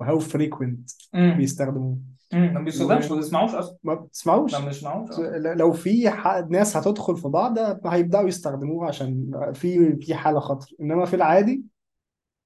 و 0.00 0.18
how 0.18 0.38
frequent 0.38 0.90
امم 1.14 1.36
بيستخدموه. 1.36 1.98
امم 2.34 2.54
ما 2.54 2.60
بيستخدمش 2.60 3.10
ما 3.10 3.16
بيسمعوش 3.16 3.54
أصلا. 3.54 3.76
ما 3.82 3.94
بتسمعوش؟ 3.94 4.56
بيسمعوش. 4.60 5.10
آه 5.20 5.38
لو 5.54 5.72
في 5.72 6.10
ح- 6.10 6.36
ناس 6.50 6.76
هتدخل 6.76 7.16
في 7.16 7.28
بعض 7.28 7.58
هيبدأوا 7.86 8.28
يستخدموه 8.28 8.88
عشان 8.88 9.30
في 9.54 9.96
في 9.96 10.14
حالة 10.14 10.40
خطر. 10.40 10.74
إنما 10.80 11.04
في 11.04 11.16
العادي 11.16 11.62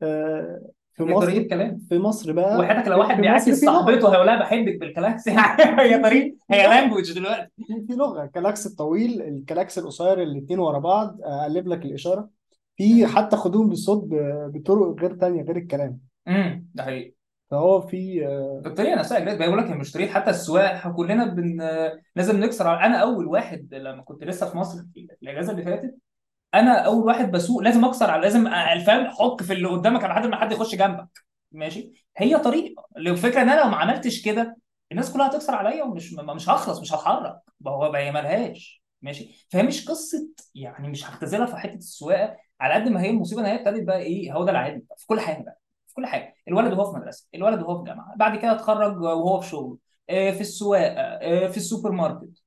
آه، 0.03 0.71
في 0.99 1.05
هي 1.05 1.15
مصر 1.15 1.27
طريقه 1.27 1.49
كلام. 1.49 1.79
في 1.89 1.99
مصر 1.99 2.33
بقى 2.33 2.59
وحياتك 2.59 2.89
لو 2.89 2.99
واحد 2.99 3.09
في 3.09 3.15
مصر 3.15 3.21
بيعاكس 3.23 3.45
في 3.61 3.67
لغة. 3.67 3.73
صاحبته 3.87 4.13
هيقول 4.13 4.27
لها 4.27 4.41
بحبك 4.41 4.79
بالكلاكس. 4.81 5.27
يعني 5.27 5.81
هي 5.81 6.03
طريقة 6.03 6.37
هي 6.51 6.67
language 6.67 7.13
دلوقتي. 7.13 7.51
في 7.57 7.87
في 7.87 7.93
لغة. 7.93 8.27
كلاكس 8.27 8.67
الطويل 8.67 9.23
الكلاكس 9.23 9.79
القصير 9.79 10.23
الاتنين 10.23 10.59
ورا 10.59 10.79
بعض 10.79 11.19
أقلب 11.23 11.69
لك 11.69 11.85
الإشارة. 11.85 12.31
في 12.77 13.07
حتى 13.07 13.37
خدوم 13.37 13.69
بالصوت 13.69 14.05
بطرق 14.55 15.01
غير 15.01 15.15
تانية 15.15 15.43
غير 15.43 15.57
الكلام. 15.57 15.99
امم 16.29 16.67
ده 16.75 16.83
حقيقي. 16.85 17.15
فهو 17.51 17.81
في 17.81 18.27
الطريقة 18.67 18.95
نفسها 18.99 19.19
جريت 19.19 19.39
بقول 19.39 19.59
لك 19.59 19.65
هي 19.65 19.75
مش 19.75 19.93
طريقة 19.93 20.13
حتى 20.13 20.31
السواقة 20.31 20.91
كلنا 20.91 21.25
بن 21.27 21.61
لازم 22.17 22.41
نكسر. 22.41 22.65
على- 22.65 22.85
أنا 22.85 22.97
أول 22.97 23.27
واحد 23.27 23.75
لما 23.75 24.03
كنت 24.03 24.25
لسه 24.25 24.51
في 24.51 24.57
مصر 24.59 24.79
في 24.95 25.07
الأجازة 25.23 25.53
اللي 25.53 25.63
فاتت 25.63 25.95
أنا 26.55 26.79
اول 26.79 27.07
واحد 27.07 27.31
بسوق 27.31 27.63
لازم 27.63 27.85
اكسر 27.85 28.11
على 28.11 28.23
لازم 28.23 28.45
فاهم 28.87 29.07
حك 29.11 29.43
في 29.43 29.53
اللي 29.53 29.69
قدامك 29.69 30.05
لحد 30.05 30.27
ما 30.27 30.37
حد 30.37 30.53
يخش 30.53 30.75
جنبك. 30.75 31.09
ماشي؟ 31.53 31.93
هي 32.17 32.39
طريقة. 32.39 32.87
الفكرة 32.97 33.43
ان 33.43 33.49
أنا 33.49 33.61
لو 33.61 33.69
ما 33.71 33.77
عملتش 33.77 34.23
كده 34.23 34.57
الناس 34.93 35.13
كلها 35.13 35.27
هتكسر 35.29 35.55
عليا 35.55 35.85
ومش 35.85 36.13
مش 36.15 36.49
هخلص 36.49 36.81
مش 36.81 36.93
هتحرك. 36.93 37.37
هو 37.67 37.93
هي 37.95 38.13
ملهاش. 38.13 38.83
ماشي؟ 39.03 39.47
فهي 39.51 39.63
مش 39.63 39.89
قصة 39.89 40.29
يعني 40.55 40.89
مش 40.89 41.05
هختزلها 41.11 41.47
في 41.47 41.57
حتة 41.57 41.75
السواقة 41.75 42.37
على 42.61 42.75
قد 42.75 42.89
ما 42.89 43.03
هي 43.03 43.11
المصيبة 43.11 43.41
ان 43.41 43.47
هي 43.47 43.55
ابتدت 43.61 43.83
بقى 43.87 43.99
إيه 43.99 44.33
هو 44.33 44.45
ده 44.45 44.51
العادي 44.51 44.87
في 44.97 45.07
كل 45.07 45.21
حاجة 45.21 45.43
بقى 45.43 45.61
في 45.89 45.95
كل 45.95 46.07
حاجة. 46.07 46.35
الولد 46.49 46.73
وهو 46.73 46.93
في 46.93 46.99
مدرسة 46.99 47.29
الولد 47.35 47.63
وهو 47.63 47.79
في 47.79 47.85
جامعة 47.91 48.15
بعد 48.17 48.39
كده 48.39 48.53
اتخرج 48.53 49.01
وهو 49.01 49.41
في 49.41 49.49
شغل 49.49 49.79
آه، 50.11 50.31
في 50.31 50.41
السواقة 50.41 50.95
آه، 51.03 51.49
في 51.49 51.57
السوبر 51.57 51.91
ماركت. 51.93 52.43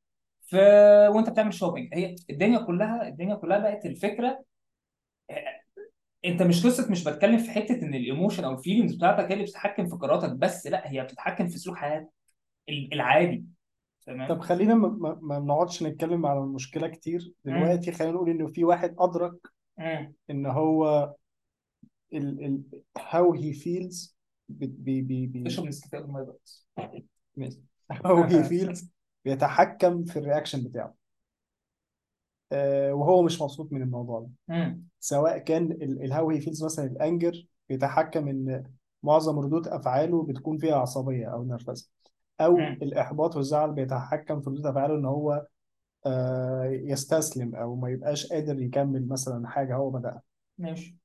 في 0.51 0.57
وانت 1.15 1.29
بتعمل 1.29 1.53
shopping 1.53 1.89
هي 1.93 2.15
الدنيا 2.29 2.59
كلها 2.59 3.07
الدنيا 3.07 3.35
كلها 3.35 3.59
بقت 3.59 3.85
الفكرة 3.85 4.43
انت 6.25 6.41
مش 6.41 6.65
قصة 6.65 6.91
مش 6.91 7.03
بتكلم 7.03 7.37
في 7.37 7.51
حتة 7.51 7.73
إن 7.75 7.93
ال 7.93 8.00
emotion 8.00 8.43
أو 8.43 8.53
ال 8.53 8.58
feelings 8.58 8.95
بتاعتك 8.95 9.25
هي 9.25 9.33
اللي 9.33 9.43
بتتحكم 9.43 9.85
في 9.89 9.95
قراراتك 9.95 10.31
بس 10.31 10.67
لا 10.67 10.91
هي 10.91 11.03
بتتحكم 11.03 11.47
في 11.47 11.57
سلوك 11.57 11.77
حياتك 11.77 12.09
ال- 12.69 12.93
العادي. 12.93 13.45
طب 14.05 14.13
تمام 14.13 14.39
خلينا 14.39 14.75
ما 14.75 15.19
ما- 15.21 15.39
نقعدش 15.39 15.83
نتكلم 15.83 16.25
على 16.25 16.39
المشكلة 16.39 16.87
كتير. 16.87 17.33
دلوقتي 17.45 17.91
خلينا 17.91 18.13
نقول 18.13 18.29
إنه 18.29 18.47
في 18.47 18.63
واحد 18.63 18.95
أدرك 18.99 19.33
امم 19.79 20.13
إن 20.29 20.45
هو 20.45 21.15
ال 22.13 22.45
ال 22.45 22.61
how 22.99 23.33
he 23.37 23.53
feels 23.63 24.13
بي 24.49 25.01
بي 25.01 25.27
بي 25.27 25.43
اشرب 25.47 25.65
نسكافيه 25.65 25.97
قبل 25.97 26.11
ما 26.11 26.33
ماشي. 27.35 27.59
how 27.93 28.23
he 28.29 28.43
feels 28.51 28.85
بيتحكم 29.25 30.03
في 30.05 30.19
ال 30.19 30.24
reaction 30.24 30.63
بتاعه. 30.63 30.95
آه، 32.51 32.93
وهو 32.93 33.21
مش 33.21 33.41
مبسوط 33.41 33.71
من 33.73 33.81
الموضوع 33.81 34.19
ده. 34.19 34.29
سواء 34.99 35.37
كان 35.37 35.71
ال 35.81 36.29
how 36.29 36.41
he 36.41 36.48
feels 36.48 36.63
مثلا 36.63 36.85
ال 36.85 36.96
anger 36.96 37.47
بيتحكم 37.69 38.27
إن 38.27 38.63
معظم 39.03 39.39
ردود 39.39 39.67
أفعاله 39.67 40.23
بتكون 40.23 40.57
فيها 40.57 40.75
عصبية 40.75 41.25
أو 41.27 41.43
نرفزة. 41.43 41.89
أو 42.41 42.57
الإحباط 42.59 43.35
والزعل 43.35 43.71
بيتحكم 43.71 44.41
في 44.41 44.49
ردود 44.49 44.65
أفعاله 44.65 44.95
إن 44.95 45.05
هو 45.05 45.47
آه، 46.05 46.63
يستسلم 46.65 47.55
أو 47.55 47.75
ما 47.75 47.89
يبقاش 47.89 48.27
قادر 48.27 48.61
يكمل 48.61 49.07
مثلا 49.07 49.47
حاجة 49.47 49.75
هو 49.75 49.89
بدأها. 49.89 50.21
ماشي. 50.57 50.97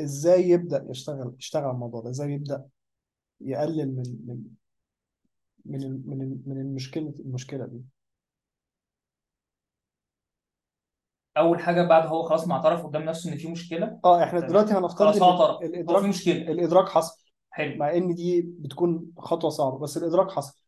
إزاي 0.00 0.48
يبدأ 0.48 0.86
يشتغل 0.90 1.34
يشتغل 1.38 1.64
على 1.64 1.72
الموضوع 1.72 2.00
ده؟ 2.00 2.10
إزاي 2.10 2.32
يبدأ 2.32 2.64
يقلل 3.40 3.96
من 3.96 4.02
من 4.26 4.42
من 5.70 6.02
من 6.06 6.38
من 6.46 6.60
المشكلة 6.60 7.14
المشكلة 7.20 7.66
دي. 7.66 7.80
أول 11.36 11.60
حاجة 11.60 11.82
بعد 11.82 12.06
هو 12.06 12.22
خلاص 12.22 12.48
ما 12.48 12.54
اعترف 12.54 12.86
قدام 12.86 13.02
نفسه 13.02 13.32
إن 13.32 13.36
في 13.38 13.48
مشكلة؟ 13.48 14.00
آه 14.04 14.24
إحنا 14.24 14.40
دلوقتي 14.40 14.72
هنفترض 14.74 14.98
خلاص 14.98 15.22
هو 15.22 15.30
ال- 15.34 15.40
اعترف. 15.40 15.56
هو 15.56 15.58
في 15.60 15.66
الادراك 15.66 16.04
مشكلة. 16.04 16.34
الإدراك 16.34 16.88
حصل. 16.88 17.24
حلو. 17.50 17.76
مع 17.76 17.92
إن 17.94 18.14
دي 18.14 18.42
بتكون 18.58 19.12
خطوة 19.18 19.50
صعبة 19.50 19.78
بس 19.78 19.96
الإدراك 19.96 20.30
حصل. 20.30 20.58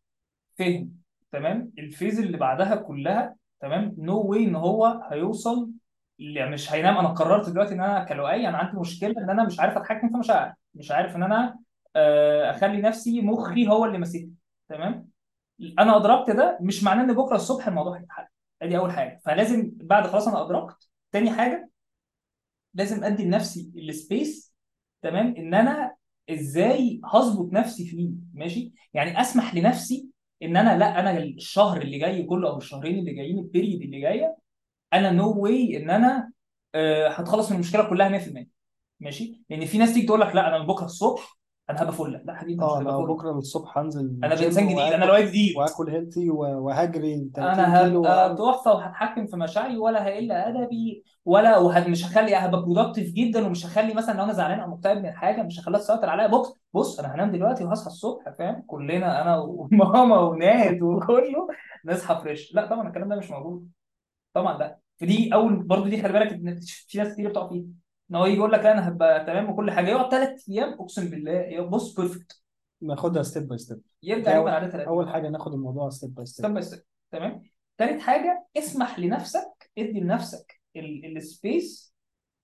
فهم. 0.59 0.93
تمام؟ 1.33 1.73
ال 1.79 1.86
phase 1.86 2.21
اللي 2.21 2.37
بعدها 2.37 2.77
كلها 2.77 3.37
تمام؟ 3.61 3.95
no 3.99 4.21
way 4.21 4.45
إن 4.45 4.55
هو 4.57 5.01
هيوصل 5.11 5.71
ل- 6.19 6.51
مش 6.53 6.73
هينام. 6.73 6.97
أنا 6.99 7.09
قررت 7.09 7.49
دلوقتي 7.51 7.75
إن 7.75 7.81
أنا 7.81 8.05
كلؤي 8.05 8.49
أنا 8.49 8.59
عندي 8.59 8.79
مشكلة 8.81 9.15
إن 9.19 9.31
أنا 9.31 9.45
مش 9.47 9.61
عارف 9.61 9.77
أتحكم 9.79 10.09
في 10.09 10.17
مشاعري 10.17 10.53
مش 10.75 10.91
عارف 10.91 11.17
إن 11.17 11.23
أنا 11.23 11.59
آه، 11.97 12.51
أخلي 12.51 12.81
نفسي 12.83 13.21
مخي 13.21 13.69
هو 13.69 13.85
اللي 13.85 13.99
ماسكني. 13.99 14.33
تمام؟ 14.69 15.09
أنا 15.79 15.97
أدركت 15.97 16.31
ده 16.31 16.59
مش 16.61 16.85
معناه 16.85 17.05
إن 17.05 17.15
بكرة 17.15 17.37
الصبح 17.37 17.69
الموضوع 17.69 17.99
هيتحل. 17.99 18.27
أدي 18.63 18.79
أول 18.79 18.93
حاجة. 18.93 19.21
فلازم 19.25 19.71
بعد 19.75 20.07
خلاص 20.07 20.29
أنا 20.29 20.47
أدركت. 20.47 20.89
تاني 21.13 21.31
حاجة 21.31 21.71
لازم 22.75 23.05
أدي 23.05 23.25
لنفسي 23.25 23.73
ال 23.77 23.90
space 23.90 24.55
تمام؟ 25.03 25.35
إن 25.37 25.55
أنا 25.55 25.97
إزاي 26.31 27.01
هظبط 27.05 27.53
نفسي 27.53 27.87
فيه 27.87 28.11
ماشي؟ 28.35 28.73
يعني 28.95 29.21
أسمح 29.21 29.55
لنفسي 29.55 30.09
إن 30.43 30.57
أنا 30.57 30.79
لأ 30.79 31.01
أنا 31.01 31.19
الشهر 31.19 31.83
اللي 31.83 31.99
جاي 31.99 32.23
كله 32.23 32.49
أو 32.51 32.59
الشهرين 32.59 32.99
اللي 32.99 33.15
جايين 33.15 33.39
ال 33.39 33.45
period 33.45 33.83
اللي 33.83 34.01
جاية 34.01 34.37
أنا 34.93 35.11
نو 35.11 35.33
no 35.35 35.37
واي 35.37 35.77
إن 35.77 35.91
أنا 35.91 36.31
آه، 36.75 37.09
هتخلص 37.09 37.51
من 37.51 37.55
المشكلة 37.57 37.89
كلها 37.91 38.09
100% 38.09 38.47
ماشي؟ 39.01 39.43
لأن 39.51 39.67
في 39.67 39.79
ناس 39.79 39.95
تيجي 39.95 40.07
تقول 40.07 40.21
لك 40.21 40.35
لأ 40.35 40.49
أنا 40.49 40.59
بكرة 40.67 40.85
الصبح 40.85 41.38
أنا 41.71 41.83
هبقى 41.83 41.93
فله 41.93 42.21
لا 42.25 42.35
حبيبي 42.35 42.63
آه 42.63 42.81
أنا 42.81 42.99
بكرة 42.99 43.31
الصبح 43.31 43.79
هنزل 43.79 44.19
أنا 44.25 44.35
جيم 44.35 44.45
بانسان 44.45 44.65
جديد 44.67 44.79
أنا 44.79 45.07
واكل 45.13 45.23
look 45.23 45.29
جديد 45.29 45.57
واكل 45.57 45.91
healthy 45.91 46.31
وهجري 46.31 47.31
30 47.35 47.45
أنا 47.65 47.83
كيلو 47.85 48.01
هبقى 48.01 48.35
وأعمل- 48.35 48.39
تحفة 48.39 48.73
وهتحكم 48.73 49.27
في 49.27 49.37
مشاعري 49.37 49.77
ولا 49.79 50.05
هقل 50.09 50.33
أدبي 50.33 51.05
ولا 51.25 51.59
وه- 51.59 51.89
مش 51.89 52.05
هخلي 52.07 52.35
هبقى 52.37 52.63
productive 52.63 53.13
جدا 53.13 53.47
ومش 53.47 53.67
هخلي 53.67 53.95
مثلا 53.95 54.17
لو 54.19 54.25
أنا 54.25 54.33
زعلان 54.33 54.61
أو 54.61 54.71
مكتئب 54.71 54.99
من 55.03 55.13
حاجة 55.13 55.43
مش 55.43 55.61
هخليها 55.61 55.81
تسيطر 55.81 56.09
عليا. 56.11 56.27
بص 56.27 56.55
بص 56.75 56.99
أنا 57.01 57.15
هنام 57.15 57.31
دلوقتي 57.33 57.65
وهصحى 57.65 57.87
الصبح 57.87 58.25
فاهم؟ 58.39 58.63
كلنا 58.67 59.23
أنا 59.23 59.37
وماما 59.39 60.19
وناد 60.21 60.83
وكله 60.83 61.49
نصحى 61.85 62.21
fresh 62.23 62.55
لا 62.55 62.67
طبعا 62.67 62.89
الكلام 62.89 63.09
ده 63.09 63.17
مش 63.17 63.31
موجود. 63.31 63.69
طبعا 64.35 64.59
لا. 64.59 64.79
فدي 65.01 65.35
أول 65.35 65.57
برضه 65.63 65.89
دي 65.89 66.03
خلي 66.03 66.13
بالك 66.13 66.33
إن 66.33 66.61
في 66.61 66.99
ناس 66.99 67.13
كتير 67.13 67.29
بتقع 67.29 67.49
فيها. 67.49 67.65
إن 68.11 68.17
هو 68.17 68.27
يجي 68.27 68.37
يقول 68.37 68.53
لك 68.53 68.67
أنا 68.67 68.89
هبقى 68.89 69.25
تمام 69.25 69.51
وكل 69.51 69.71
حاجة 69.71 69.89
يقعد 69.91 70.11
ثلاث 70.11 70.49
أيام 70.49 70.73
أقسم 70.73 71.11
بالله 71.11 71.67
بص 71.67 72.01
perfect 72.01 72.43
ناخدها 72.81 73.23
step 73.23 73.49
by 73.49 73.59
step 73.59 73.81
يرجع 74.03 74.31
يوم 74.31 74.41
اول 74.41 74.51
العاده 74.51 74.71
ثلاث 74.71 74.87
أول 74.87 75.09
حاجة 75.09 75.29
ناخد 75.29 75.55
الموضوع 75.55 75.89
step 75.91 76.15
by 76.15 76.27
step 76.27 76.45
step 76.45 76.55
by 76.55 76.63
step 76.63 76.83
تمام؟ 77.11 77.43
تالت 77.79 78.01
حاجة 78.01 78.47
اسمح 78.59 78.99
لنفسك 78.99 79.71
ادي 79.79 80.01
لنفسك 80.01 80.61
ال 80.77 80.96
space 80.96 81.95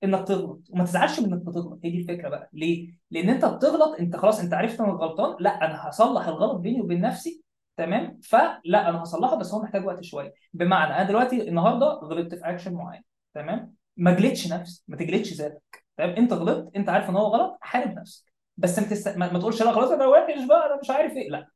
إنك 0.04 0.28
تغلط. 0.28 0.60
وما 0.70 0.84
تزعلش 0.84 1.20
من 1.20 1.32
إنك 1.32 1.42
بتغلط 1.42 1.80
هي 1.84 1.90
دي 1.90 1.98
الفكرة 1.98 2.28
بقى. 2.28 2.50
ليه؟ 2.52 2.94
لأن 3.10 3.28
أنت 3.28 3.44
بتغلط 3.44 4.00
أنت 4.00 4.16
خلاص 4.16 4.40
أنت 4.40 4.54
عرفت 4.54 4.80
إنك 4.80 4.88
غلطان. 4.88 5.36
لا 5.40 5.64
أنا 5.64 5.88
هصلح 5.88 6.26
الغلط 6.28 6.60
بيني 6.60 6.80
وبين 6.80 7.00
نفسي. 7.00 7.42
تمام؟ 7.76 8.20
فلا 8.22 8.88
أنا 8.88 9.02
هصلحه 9.02 9.36
بس 9.36 9.54
هو 9.54 9.62
محتاج 9.62 9.86
وقت 9.86 10.04
شوية. 10.04 10.34
بمعنى 10.52 10.94
أنا 10.94 11.02
دلوقتي 11.08 11.48
النهارده 11.48 11.86
غلطت 11.86 12.34
في 12.34 12.50
اكشن 12.50 12.74
معين. 12.74 13.02
تمام؟ 13.34 13.74
ما 13.96 14.14
جلدش 14.14 14.52
نفسك 14.52 14.82
ما 14.88 14.96
تجلدش 14.96 15.32
ذاتك. 15.32 15.84
تمام؟ 15.96 16.10
انت 16.10 16.32
غلطت 16.32 16.76
انت 16.76 16.88
عارف 16.88 17.10
ان 17.10 17.16
هو 17.16 17.26
غلط 17.26 17.58
حارب 17.60 17.98
نفسك. 17.98 18.32
بس 18.56 18.78
ما, 18.78 18.84
تست... 18.86 19.16
ما... 19.16 19.38
تقولش 19.38 19.62
لا 19.62 19.72
خلاص 19.72 19.90
أنا 19.90 20.06
وحش 20.06 20.44
بقى 20.44 20.66
أنا 20.66 20.80
مش 20.82 20.90
عارف 20.90 21.12
إيه. 21.12 21.30
لا 21.30 21.50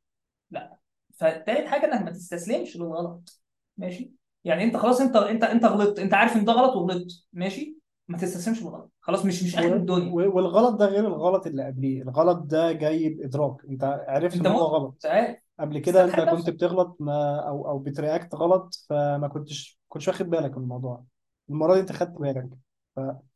لا. 0.51 0.77
فتالت 1.15 1.67
حاجة 1.67 1.85
انك 1.85 2.01
ما 2.01 2.11
تستسلمش 2.11 2.77
للغلط. 2.77 3.41
ماشي؟ 3.77 4.11
يعني 4.43 4.63
انت 4.63 4.77
خلاص 4.77 5.01
انت 5.01 5.15
انت 5.15 5.43
انت 5.43 5.65
غلطت 5.65 5.99
انت 5.99 6.13
عارف 6.13 6.35
ان 6.35 6.45
ده 6.45 6.53
غلط 6.53 6.75
وغلطت. 6.75 7.25
ماشي؟ 7.33 7.77
ما 8.07 8.17
تستسلمش 8.17 8.61
للغلط. 8.61 8.91
خلاص 9.01 9.25
مش 9.25 9.43
مش 9.43 9.55
اخر 9.55 9.75
الدنيا. 9.75 10.11
والغلط 10.11 10.75
ده 10.79 10.85
غير 10.85 11.07
الغلط 11.07 11.47
اللي 11.47 11.65
قبليه. 11.65 12.01
الغلط 12.01 12.37
ده 12.37 12.71
جاي 12.71 13.09
بإدراك. 13.09 13.55
انت 13.69 13.83
عرفت 14.07 14.37
إن 14.39 14.47
هو 14.47 14.59
غلط. 14.59 15.05
عارف. 15.05 15.37
قبل 15.59 15.79
كده 15.79 16.03
انت 16.03 16.29
كنت 16.29 16.49
بتغلط 16.49 16.97
ما 16.99 17.47
أو 17.47 17.67
أو 17.67 17.79
بترياكت 17.79 18.35
غلط 18.35 18.85
فما 18.89 19.27
كنتش 19.27 19.79
كنتش 19.87 20.07
واخد 20.07 20.29
بالك 20.29 20.57
من 20.57 20.63
الموضوع. 20.63 21.03
المرة 21.49 21.73
دي 21.73 21.79
انت 21.79 21.91
خدت 21.91 22.17
بالك. 22.17 22.49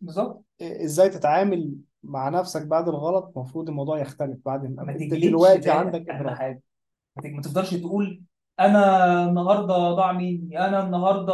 بالظبط. 0.01 0.43
إزاي 0.62 1.10
تتعامل 1.10 1.75
مع 2.03 2.29
نفسك 2.29 2.65
بعد 2.67 2.88
الغلط؟ 2.89 3.32
المفروض 3.38 3.70
الموضوع 3.70 4.00
يختلف 4.00 4.39
بعد 4.46 4.65
ما 4.75 4.91
أنت 4.91 5.00
تجلدش 5.00 5.25
دلوقتي 5.27 5.58
بالك 5.60 5.70
عندك 5.70 6.10
اهم 6.10 6.20
إدراك. 6.22 6.38
حاجة. 6.38 6.62
ما 7.17 7.24
تج- 7.24 7.32
ما 7.34 7.41
تفضلش 7.41 7.74
تقول 7.74 8.24
أنا 8.60 9.24
النهارده 9.29 9.74
ضاع 9.91 10.12
مني 10.12 10.60
أنا 10.67 10.86
النهارده 10.86 11.34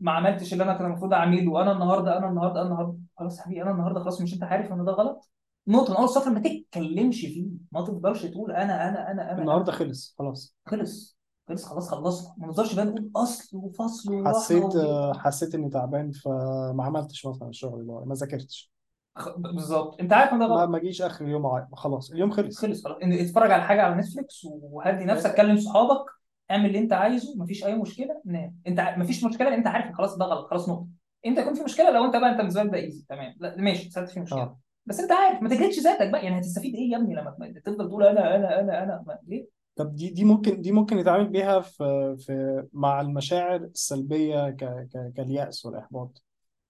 ما 0.00 0.12
عملتش 0.12 0.52
اللي 0.52 0.64
أنا 0.64 0.74
كان 0.74 0.86
المفروض 0.86 1.12
أعمله. 1.12 1.62
أنا 1.62 1.72
النهارده 1.72 2.18
أنا 2.18 2.28
النهارده 2.28 2.60
أنا 2.60 2.68
النهارده. 2.68 2.98
خلاص 3.16 3.38
يا 3.38 3.42
حبيبي 3.44 3.62
أنا 3.62 3.70
النهارده 3.70 4.00
خلاص 4.00 4.20
مش 4.20 4.34
أنت 4.34 4.42
عارف 4.42 4.72
إن 4.72 4.84
ده 4.84 4.92
غلط. 4.92 5.30
نقطة 5.68 5.90
من 5.90 5.96
أول 5.96 6.04
السطر 6.04 6.30
ما 6.30 6.40
تتكلمش 6.40 7.20
فيه. 7.20 7.46
ما 7.72 7.80
تفضلش 7.82 8.26
تقول 8.26 8.52
أنا 8.52 8.88
أنا 8.88 9.10
أنا 9.10 9.10
أنا 9.10 9.32
أنا. 9.32 9.40
النهارده 9.42 9.72
خلص 9.72 10.14
خلاص. 10.18 10.54
خلص. 10.66 11.17
خلص 11.48 11.64
خلاص 11.64 11.88
خلصنا. 11.90 12.34
ما 12.38 12.46
نفضلش 12.46 12.74
بقى 12.74 12.84
نقول 12.84 13.10
أصل 13.16 13.56
وفصل 13.56 14.14
ورحمه 14.14 14.28
حسيت 14.38 14.64
وجينا 14.64 15.12
حسيت 15.18 15.54
إني 15.54 15.68
تعبان 15.70 16.10
فما 16.12 16.84
عملتش 16.84 17.26
مثلا 17.26 17.48
الشغل 17.48 17.80
اللي 17.80 17.92
ورايا، 17.92 18.06
ما 18.06 18.14
ذاكرتش. 18.14 18.72
خ- 19.18 19.36
بالظبط. 19.38 20.00
أنت 20.00 20.12
عارف 20.12 20.32
إن 20.32 20.38
ده 20.38 20.46
ما 20.48 20.54
غلط 20.54 20.68
ما 20.70 20.78
جيش 20.78 21.02
آخر 21.02 21.24
اليوم 21.24 21.46
عايز. 21.46 21.66
خلاص 21.72 22.10
اليوم 22.10 22.30
خلص. 22.30 22.58
خلص 22.58 22.84
خلاص. 22.84 22.96
إن- 22.98 23.20
اتفرج 23.20 23.50
على 23.50 23.62
حاجة 23.62 23.82
على 23.82 23.94
نتفليكس 23.94 24.44
وهدي 24.44 25.04
نفسك 25.04 25.34
كلم 25.34 25.56
صحابك 25.56 26.04
اعمل 26.50 26.66
اللي 26.66 26.78
أنت 26.78 26.92
عايزه 26.92 27.34
مفيش 27.36 27.64
أي 27.66 27.74
مشكلة 27.76 28.22
نام. 28.24 28.56
أنت 28.66 28.78
ع- 28.80 28.96
مفيش 28.98 29.24
مشكلة 29.24 29.54
أنت 29.54 29.66
عارف 29.66 29.94
خلاص 29.96 30.16
ده 30.18 30.24
غلط 30.24 30.46
خلاص 30.50 30.68
نقطة. 30.68 30.86
أنت 31.26 31.38
يكون 31.38 31.54
في 31.54 31.62
مشكلة 31.62 31.90
لو 31.90 32.04
أنت 32.04 32.16
بقى 32.16 32.30
أنت 32.30 32.38
بالنسبة 32.38 32.62
لك 32.62 32.70
ده 32.70 32.78
easy 32.78 33.04
تمام. 33.08 33.34
لا 33.40 33.56
ماشي 33.56 33.90
ساعتها 33.90 34.10
في 34.12 34.20
مشكلة. 34.20 34.40
آه. 34.42 34.58
بس 34.86 35.00
أنت 35.00 35.12
عارف 35.12 35.42
ما 35.42 35.48
تجلدش 35.48 35.78
ذاتك 35.78 36.10
بقى. 36.10 36.24
يعني 36.24 36.38
هتستفيد 36.38 36.74
إيه 36.74 36.90
يا 36.90 36.96
ابني 36.96 37.14
لما 37.14 37.36
تفضل 37.64 37.88
تقول 37.88 38.02
أنا 38.06 38.36
أنا 38.36 38.60
أنا 38.60 38.82
أنا 38.82 39.04
ما 39.06 39.18
ليه؟ 39.26 39.57
طب 39.78 39.96
دي 39.96 40.10
دي 40.10 40.24
ممكن 40.24 40.60
دي 40.60 40.72
ممكن 40.72 40.96
نتعامل 40.96 41.28
بيها 41.28 41.60
في 41.60 42.16
في 42.18 42.64
مع 42.72 43.00
المشاعر 43.00 43.56
السلبية 43.56 44.50
ك 44.50 44.64
ك 44.64 45.12
كاليأس 45.16 45.66
والإحباط. 45.66 46.22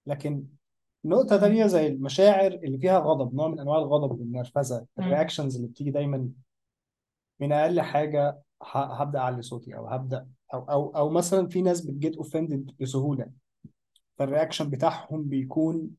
لكن 0.05 0.43
نقطة 1.05 1.37
تانية 1.37 1.65
زي 1.67 1.87
المشاعر 1.87 2.51
اللي 2.51 2.77
فيها 2.77 2.99
غضب 2.99 3.35
نوع 3.35 3.47
من 3.47 3.59
أنواع 3.59 3.77
الغضب 3.77 4.19
والنرفزة 4.19 4.85
مم. 4.97 5.03
ال 5.05 5.10
reactions 5.10 5.55
اللي 5.55 5.67
بتيجي 5.67 5.91
دايما 5.91 6.29
من 7.39 7.51
أقل 7.51 7.81
حاجة 7.81 8.39
ه- 8.63 9.01
هبدأ 9.01 9.19
أعلي 9.19 9.41
صوتي 9.41 9.75
أو 9.75 9.87
هبدأ 9.87 10.27
أو 10.53 10.59
أو 10.63 10.95
أو 10.95 11.09
مثلا 11.09 11.47
في 11.47 11.61
ناس 11.61 11.81
بت 11.81 11.95
get 11.95 12.15
offended 12.17 12.71
بسهولة 12.79 13.29
فال 14.17 14.27
reaction 14.27 14.69
بتاعهم 14.69 15.23
بيكون 15.23 15.89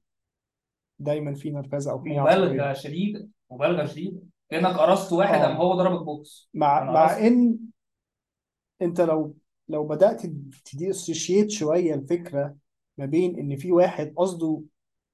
دايما 0.98 1.34
في 1.34 1.50
نرفزة 1.50 1.90
أو 1.90 2.02
في 2.02 2.18
عصبية. 2.18 2.42
مبالغه 2.44 2.72
شديدة 2.72 3.28
مبالغة 3.50 3.84
شديدة. 3.86 4.20
كأنك 4.50 4.76
قرصت 4.76 5.12
واحد 5.12 5.38
قام 5.40 5.56
آه 5.56 5.56
هو 5.56 5.74
ضربك 5.74 6.04
بوكس. 6.04 6.50
مع 6.54 6.82
أنا 6.82 6.90
مع 6.92 7.06
قرصت. 7.06 7.18
إن 7.20 7.58
أنت 8.82 9.00
لو 9.00 9.36
لو 9.68 9.86
بدأت 9.86 10.22
تديسوشيت 10.64 11.50
شوية 11.50 11.94
الفكرة 11.94 12.56
ما 12.98 13.06
بين 13.06 13.38
إن 13.38 13.56
في 13.56 13.72
واحد 13.72 14.14
قصده 14.16 14.62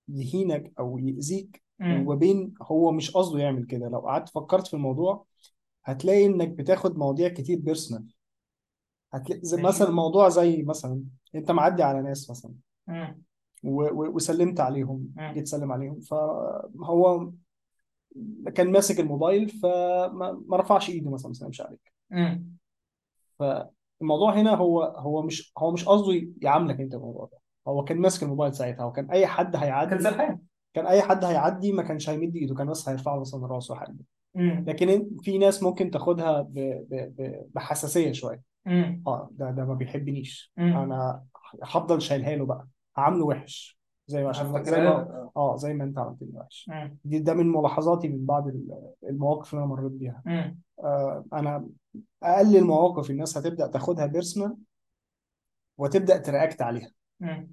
يهينك 0.08 0.72
أو 0.78 0.98
يأذيك 0.98 1.62
مم. 1.78 2.00
وما 2.06 2.14
بين 2.14 2.54
هو 2.62 2.92
مش 2.92 3.10
قصده 3.10 3.38
يعمل 3.38 3.66
كده. 3.66 3.88
لو 3.88 3.98
قعدت 3.98 4.28
فكرت 4.28 4.66
في 4.66 4.74
الموضوع 4.74 5.26
هتلاقي 5.84 6.26
إنك 6.26 6.48
بتاخد 6.48 6.98
مواضيع 6.98 7.28
كتير 7.28 7.58
بيرسونال 7.58 8.06
هتلاقي 9.14 9.40
زي 9.44 9.56
ماشي. 9.56 9.68
مثلا 9.68 9.90
موضوع 9.90 10.28
زي 10.28 10.62
مثلا 10.62 11.02
أنت 11.34 11.50
معدي 11.50 11.82
على 11.82 12.02
ناس 12.02 12.30
مثلا 12.30 12.52
مم. 12.86 13.22
و- 13.64 13.82
و- 13.82 14.08
وسلمت 14.14 14.60
عليهم 14.60 15.08
مم. 15.16 15.32
جيت 15.34 15.46
سلم 15.48 15.72
عليهم. 15.72 16.00
فهو 16.00 17.30
كان 18.54 18.72
ماسك 18.72 19.00
الموبايل 19.00 19.48
فما 19.48 20.42
ما 20.48 20.56
رفعش 20.56 20.90
ايده 20.90 21.10
مثلا 21.10 21.28
ما 21.28 21.34
سلمش 21.34 21.60
عليك. 21.60 21.92
فالموضوع 23.38 24.34
هنا 24.34 24.54
هو 24.54 24.82
هو 24.82 25.22
مش 25.22 25.52
هو 25.58 25.70
مش 25.70 25.84
قصده 25.84 26.28
يعاملك 26.42 26.80
انت 26.80 26.94
الموضوع 26.94 27.28
ده 27.32 27.38
هو 27.68 27.84
كان 27.84 27.98
ماسك 27.98 28.22
الموبايل 28.22 28.54
ساعتها 28.54 28.84
وكان 28.84 29.10
أي 29.10 29.26
حد 29.26 29.52
كان 29.52 29.62
هيعدي 29.62 29.98
زرحان 29.98 30.38
كان 30.74 30.86
أي 30.86 31.02
حد 31.02 31.24
هيعدي 31.24 31.72
ما 31.72 31.82
كانش 31.82 32.10
هيمد 32.10 32.36
ايده 32.36 32.54
كان 32.54 32.66
بس 32.66 32.88
هيرفع 32.88 33.18
مثلا 33.20 33.46
راسه 33.46 33.74
حاجة. 33.74 33.96
لكن 34.68 35.10
في 35.22 35.38
ناس 35.38 35.62
ممكن 35.62 35.90
تاخدها 35.90 36.42
ب... 36.42 36.54
ب... 36.54 36.94
ب... 36.94 37.46
بحساسية 37.54 38.12
شوية. 38.12 38.42
آه 39.06 39.28
ده 39.32 39.50
ده 39.50 39.64
ما 39.64 39.74
بيحبنيش. 39.74 40.52
أنا 40.84 41.24
هفضل 41.62 42.02
شايلها 42.02 42.36
له 42.36 42.46
بقى 42.46 42.68
هعامله 42.96 43.24
وحش 43.24 43.78
زي 44.06 44.22
ما 44.22 44.28
عشان 44.28 44.64
زي 44.64 44.80
ما 44.80 44.88
لك 44.90 45.30
آه 45.36 45.56
زي 45.56 45.74
ما 45.74 45.84
أنت 45.84 45.98
عملت 45.98 46.22
لي 46.22 46.28
وحش. 46.38 46.66
دي 47.04 47.18
ده 47.18 47.34
من 47.34 47.46
ملاحظاتي 47.52 48.08
من 48.08 48.26
بعض 48.26 48.48
ال- 48.48 48.92
المواقف 49.08 49.54
اللي 49.54 49.64
أنا 49.64 49.72
مريت 49.72 49.92
بيها. 49.92 50.22
آه 50.80 51.24
أنا 51.32 51.68
أقل 52.22 52.56
المواقف 52.56 53.10
الناس 53.10 53.38
هتبدأ 53.38 53.66
تاخدها 53.66 54.06
personal 54.06 54.56
وتبدأ 55.78 56.16
ت 56.18 56.25
react 56.25 56.62
عليها 56.62 56.90
مم. 57.20 57.50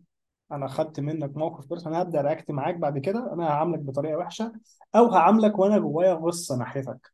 أنا 0.51 0.67
خدت 0.67 0.99
منك 0.99 1.37
موقف 1.37 1.69
personal 1.69 1.97
هبدأ 1.99 2.21
react 2.21 2.51
معاك 2.51 2.75
بعد 2.75 2.97
كده 2.97 3.33
أنا 3.33 3.47
هعاملك 3.47 3.79
بطريقة 3.79 4.17
وحشة 4.17 4.53
أو 4.95 5.05
هعاملك 5.05 5.59
وأنا 5.59 5.77
جوايا 5.77 6.13
غصة 6.13 6.57
ناحيتك. 6.57 7.13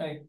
أيوه 0.00 0.26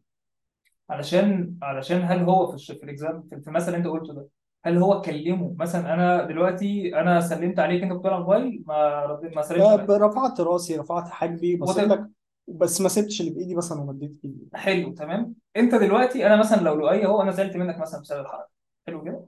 علشان 0.90 1.56
علشان 1.62 2.02
هل 2.02 2.18
هو 2.22 2.46
في 2.48 2.54
الش... 2.54 2.72
في 2.72 2.82
الاكزام 2.84 3.22
في 3.22 3.40
في 3.40 3.48
المثل 3.48 3.66
اللي 3.66 3.76
أنت 3.76 3.86
قلته 3.86 4.14
ده 4.14 4.28
هل 4.64 4.78
هو 4.78 5.00
كلمه؟ 5.00 5.56
مثلا 5.58 5.94
أنا 5.94 6.24
دلوقتي 6.26 7.00
أنا 7.00 7.20
سلمت 7.20 7.58
عليك 7.58 7.82
أنت 7.82 7.92
كنت 7.92 8.06
على 8.06 8.14
الموبايل 8.16 8.62
ما 8.66 9.04
رد... 9.06 9.34
ما 9.34 9.42
سلمتش 9.42 9.62
ب- 9.62 9.90
عليك. 9.90 9.90
رفعت 9.90 10.40
راسي 10.40 10.76
رفعت 10.76 11.08
حاجبي 11.08 11.56
بصيت 11.56 11.88
لك 11.88 12.06
بس 12.48 12.80
ما 12.80 12.88
سبتش 12.88 13.20
اللي 13.20 13.32
بإيدي 13.32 13.54
مثلا 13.54 13.80
ومديت 13.80 14.20
ايدي 14.24 14.48
حلو 14.54 14.92
تمام. 14.94 15.34
أنت 15.56 15.74
دلوقتي 15.74 16.26
أنا 16.26 16.36
مثلا 16.36 16.60
لو 16.60 16.74
لؤي 16.74 17.06
أهو 17.06 17.22
أنا 17.22 17.30
زعلت 17.30 17.56
منك 17.56 17.78
مثلا 17.78 18.00
بسبب 18.00 18.20
الحركة. 18.20 18.48
حلو 18.86 19.04
كده؟ 19.04 19.24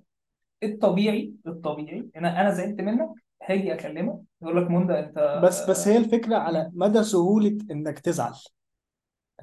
الطبيعي 0.63 1.33
الطبيعي 1.47 2.11
ان 2.17 2.25
أنا 2.25 2.51
زعلت 2.51 2.81
منك 2.81 3.11
هاجي 3.43 3.75
اكلمك 3.75 4.21
يقول 4.43 4.63
لك 4.65 4.71
منى 4.71 4.99
أنت 4.99 5.41
بس 5.45 5.71
بس 5.71 5.89
هي 5.89 5.97
الفكرة 5.97 6.37
على. 6.37 6.71
مدى 6.75 7.05
سهولة 7.05 7.59
إنك 7.71 7.99
تزعل. 7.99 8.35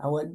هو 0.01 0.27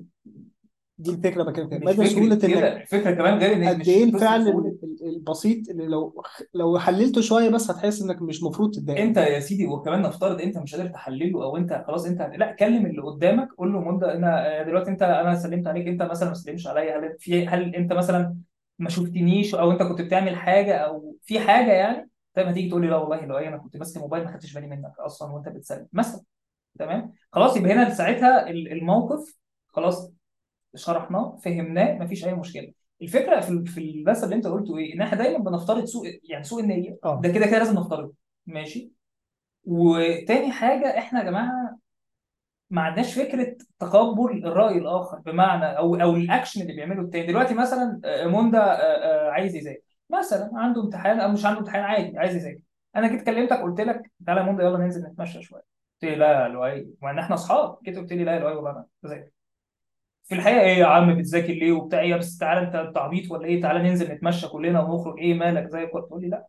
دي 0.98 1.10
الفكرة 1.10 1.42
بكلم 1.42 1.68
فيها 1.68 1.78
مدى 1.78 2.06
سهولة 2.06 2.34
إنك 2.34 2.44
الفكرة 2.44 3.10
كمان 3.10 3.38
غير 3.38 3.52
إن 3.56 3.68
قد 3.68 3.78
مش 3.80 3.88
إيه 3.88 4.04
قصه 4.04 4.16
الفعل 4.16 4.76
البسيط 5.02 5.68
اللي 5.68 5.86
لو 5.86 6.22
لو 6.54 6.78
حللته 6.78 7.20
شوية 7.20 7.48
بس 7.50 7.70
هتحس 7.70 8.02
إنك 8.02 8.22
مش 8.22 8.42
المفروض 8.42 8.74
تتضايق. 8.74 9.00
أنت 9.00 9.16
يا 9.16 9.40
سيدي 9.40 9.66
وكمان 9.66 10.02
نفترض 10.02 10.40
أنت 10.40 10.58
مش 10.58 10.74
قادر 10.74 10.88
تحلله 10.88 11.44
أو 11.44 11.56
أنت 11.56 11.84
خلاص 11.86 12.06
أنت 12.06 12.20
لأ 12.36 12.52
كلم 12.52 12.86
اللي 12.86 13.02
قدامك 13.02 13.48
قول 13.58 13.72
له 13.72 13.80
منى 13.80 14.04
أنا 14.12 14.62
دلوقتي 14.62 14.90
أنت 14.90 15.02
أنا 15.02 15.34
سلمت 15.34 15.66
عليك 15.66 15.86
أنت 15.88 16.02
مثلا 16.02 16.28
ما 16.28 16.34
سلمتش 16.34 16.66
عليا 16.66 16.98
هل 16.98 17.16
في 17.18 17.46
هل 17.46 17.74
أنت 17.74 17.92
مثلا 17.92 18.36
ما 18.78 18.88
شفتنيش 18.90 19.54
أو 19.54 19.70
أنت 19.72 19.82
كنت 19.82 20.00
بتعمل 20.00 20.36
حاجة 20.36 20.76
أو 20.76 21.16
في 21.22 21.40
حاجة 21.40 21.72
يعني؟ 21.72 22.10
طيب 22.34 22.46
هتيجي 22.46 22.68
تقول 22.68 22.82
لي 22.82 22.88
لا 22.88 22.96
والله 22.96 23.26
لو 23.26 23.36
أنا 23.36 23.56
كنت 23.56 23.76
ماسك 23.76 23.96
الموبايل 23.96 24.24
ما 24.24 24.30
خدتش 24.32 24.52
بالي 24.54 24.66
منك 24.66 24.92
أصلا 24.98 25.32
وأنت 25.32 25.48
بتسلم 25.48 25.86
مثلا 25.92 26.22
تمام؟ 26.78 27.12
خلاص 27.32 27.56
يبقى 27.56 27.72
هنا 27.72 27.90
ساعتها 27.94 28.50
ال- 28.50 28.72
الموقف 28.72 29.36
خلاص 29.68 30.12
شرحناه 30.76 31.36
فهمناه 31.44 31.98
مفيش 31.98 32.26
أي 32.26 32.34
مشكلة. 32.34 32.72
الفكرة 33.02 33.40
في 33.40 33.64
في 33.64 33.80
المثل 33.80 34.24
اللي 34.24 34.36
أنت 34.36 34.46
قلته 34.46 34.78
إيه؟ 34.78 34.94
إن 34.94 35.02
إحنا 35.02 35.18
دايما 35.18 35.38
بنفترض 35.38 35.84
سوء 35.84 36.20
يعني 36.24 36.44
سوء 36.44 36.62
النية. 36.62 36.98
آه. 37.04 37.20
ده 37.20 37.28
كده 37.28 37.46
كده 37.46 37.58
لازم 37.58 37.78
نفترضه. 37.78 38.14
ماشي؟ 38.46 38.92
وتاني 39.64 40.52
حاجة 40.52 40.98
إحنا 40.98 41.20
يا 41.20 41.24
جماعة 41.24 41.78
ما 42.70 42.82
عندناش 42.82 43.18
فكرة 43.18 43.56
تقبل 43.78 44.46
الرأي 44.46 44.78
الآخر 44.78 45.18
بمعنى 45.18 45.78
أو 45.78 45.94
أو 45.96 46.16
الاكشن 46.16 46.62
اللي 46.62 46.72
بيعمله 46.72 47.02
التاني. 47.02 47.26
دلوقتي 47.26 47.54
مثلا 47.54 48.00
آه، 48.04 48.26
آه، 48.26 48.56
آه، 48.56 49.30
عايز 49.30 49.54
يذاكر. 49.56 49.80
مثلا 50.10 50.50
عنده 50.54 50.82
امتحان 50.84 51.20
أو 51.20 51.28
مش 51.32 51.46
عنده 51.46 51.60
امتحان 51.60 51.82
عادي 51.84 52.18
عايز 52.18 52.36
يذاكر. 52.36 52.60
أنا 52.96 53.08
جيت 53.08 53.26
كلمتك 53.26 53.56
قلت 53.60 53.80
لك 53.80 54.10
تعالى 54.26 54.40
يا 54.40 54.46
منى 54.46 54.64
يلا 54.64 54.78
ننزل 54.78 55.02
نتمشى 55.06 55.42
شوية. 55.42 55.62
قلت 56.02 56.10
لي 56.12 56.16
لا 56.16 56.42
يا 56.42 56.48
لؤي. 56.48 56.94
مع 57.02 57.10
ان 57.10 57.18
إحنا 57.18 57.34
أصحاب. 57.34 57.78
جيت 57.84 57.98
قلت 57.98 58.12
لي 58.12 58.24
لا 58.24 58.34
يا 58.34 58.38
لؤي 58.40 58.54
والله 58.54 58.70
أنا 58.70 58.86
بذاكر 59.02 59.30
في 60.26 60.34
الحقيقة 60.34 60.60
إيه 60.60 60.78
يا 60.78 60.86
عم 60.86 61.18
بتذاكر 61.18 61.52
ليه 61.52 61.72
وبتاع؟ 61.72 62.00
إيه 62.00 62.14
بس 62.14 62.38
تعالى 62.38 62.60
أنت 62.66 62.74
انت 62.74 62.98
عبيط 62.98 63.30
ولا 63.32 63.46
إيه؟ 63.46 63.62
تعالى 63.62 63.82
ننزل 63.88 64.12
نتمشى 64.12 64.48
كلنا 64.48 64.80
ونخرج. 64.80 65.18
إيه 65.20 65.34
مالك؟ 65.34 65.68
زي 65.70 65.86
كنت 65.86 66.04
تقول 66.04 66.22
لي 66.22 66.28
لا. 66.28 66.46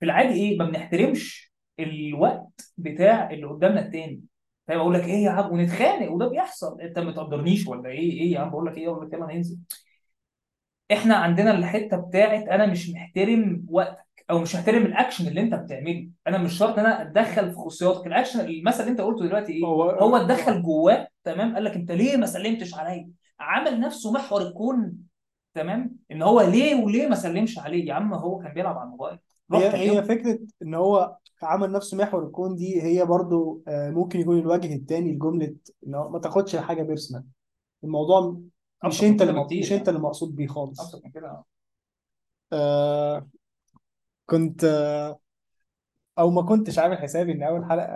في 0.00 0.04
العادي 0.06 0.34
إيه؟ 0.34 0.58
ما 0.58 0.64
بنحترمش 0.64 1.52
الوقت 1.80 2.72
بتاع 2.78 3.30
اللي 3.30 3.46
قدامنا 3.46 3.80
التاني. 3.86 4.22
فاهم 4.68 4.78
أقول 4.80 4.94
لك 4.94 5.04
إيه 5.04 5.24
يا 5.24 5.30
عم؟ 5.30 5.52
ونتخانق 5.52 6.12
وده 6.12 6.28
بيحصل. 6.28 6.80
أنت 6.80 6.98
ما 6.98 7.12
تقدرنيش 7.12 7.66
ولا 7.66 7.90
إيه؟ 7.90 8.12
إيه 8.20 8.32
يا 8.32 8.40
عم؟ 8.40 8.50
بقول 8.50 8.66
لك 8.66 8.78
إيه؟ 8.78 8.88
أقول 8.88 9.06
لك 9.06 9.12
يلا 9.12 9.26
ننزل. 9.34 9.58
إحنا 10.92 11.14
عندنا 11.14 11.50
الحتة 11.50 11.96
بتاعت 11.96 12.48
أنا 12.48 12.66
مش 12.66 12.90
محترم 12.90 13.66
وقتك. 13.68 14.09
أو 14.30 14.38
مش 14.38 14.54
محترم 14.54 14.86
الاكشن 14.86 15.28
اللي 15.28 15.40
أنت 15.40 15.54
بتعمله. 15.54 16.08
أنا 16.26 16.38
مش 16.38 16.52
شرط 16.58 16.78
إن 16.78 16.86
أنا 16.86 17.02
أتدخل 17.02 17.50
في 17.50 17.56
خصوصياتك 17.56 18.06
الاكشن 18.06 18.40
المثل 18.40 18.80
اللي 18.80 18.90
أنت 18.90 19.00
قلته 19.00 19.26
دلوقتي 19.26 19.52
إيه؟ 19.52 19.64
هو 19.64 19.90
هو 19.90 20.16
اتدخل 20.16 20.62
جواه 20.62 21.08
تمام؟ 21.24 21.54
قال 21.54 21.64
لك 21.64 21.72
أنت 21.72 21.92
ليه 21.92 22.16
ما 22.16 22.26
سلمتش 22.26 22.74
عليا؟ 22.74 23.10
عمل 23.40 23.80
نفسه 23.80 24.12
محور 24.12 24.42
الكون 24.42 24.96
تمام؟ 25.54 25.96
إن 26.10 26.22
هو 26.22 26.40
ليه 26.40 26.84
وليه 26.84 27.08
ما 27.08 27.14
سلمش 27.14 27.58
عليه؟ 27.58 27.86
يا 27.88 27.94
عم 27.94 28.14
هو 28.14 28.38
كان 28.38 28.54
بيلعب 28.54 28.78
على 28.78 28.84
الموبايل. 28.84 29.18
هي 29.52 29.90
هي 29.90 30.02
فكرة 30.02 30.38
إن 30.62 30.74
هو 30.74 31.16
عمل 31.42 31.72
نفسه 31.72 31.96
محور 31.96 32.26
الكون 32.26 32.56
دي 32.56 32.82
هي 32.82 33.04
برضو 33.04 33.62
آه، 33.68 33.90
ممكن 33.90 34.20
يكون 34.20 34.38
الوجه 34.38 34.74
الثاني 34.74 35.12
لجملة 35.12 35.54
إن 35.86 35.90
ما 35.92 36.18
تاخدش 36.18 36.56
حاجة 36.56 36.82
بيرسونال 36.82 37.24
الموضوع 37.84 38.40
مش 38.84 39.04
أنت 39.04 39.22
اللي 39.22 39.32
مش 39.44 39.52
أنت 39.52 39.70
يعني. 39.70 39.88
اللي 39.88 40.00
مقصود 40.00 40.36
بيه 40.36 40.46
خالص. 40.46 40.80
أبسط 40.80 41.04
من 41.04 41.10
كده. 41.10 41.44
آه 42.52 43.26
كنت 44.30 44.64
أو 46.18 46.30
ما 46.30 46.42
كنتش 46.42 46.78
عامل 46.78 46.98
حسابي 46.98 47.32
إن 47.32 47.42
أول 47.42 47.64
حلقة 47.64 47.86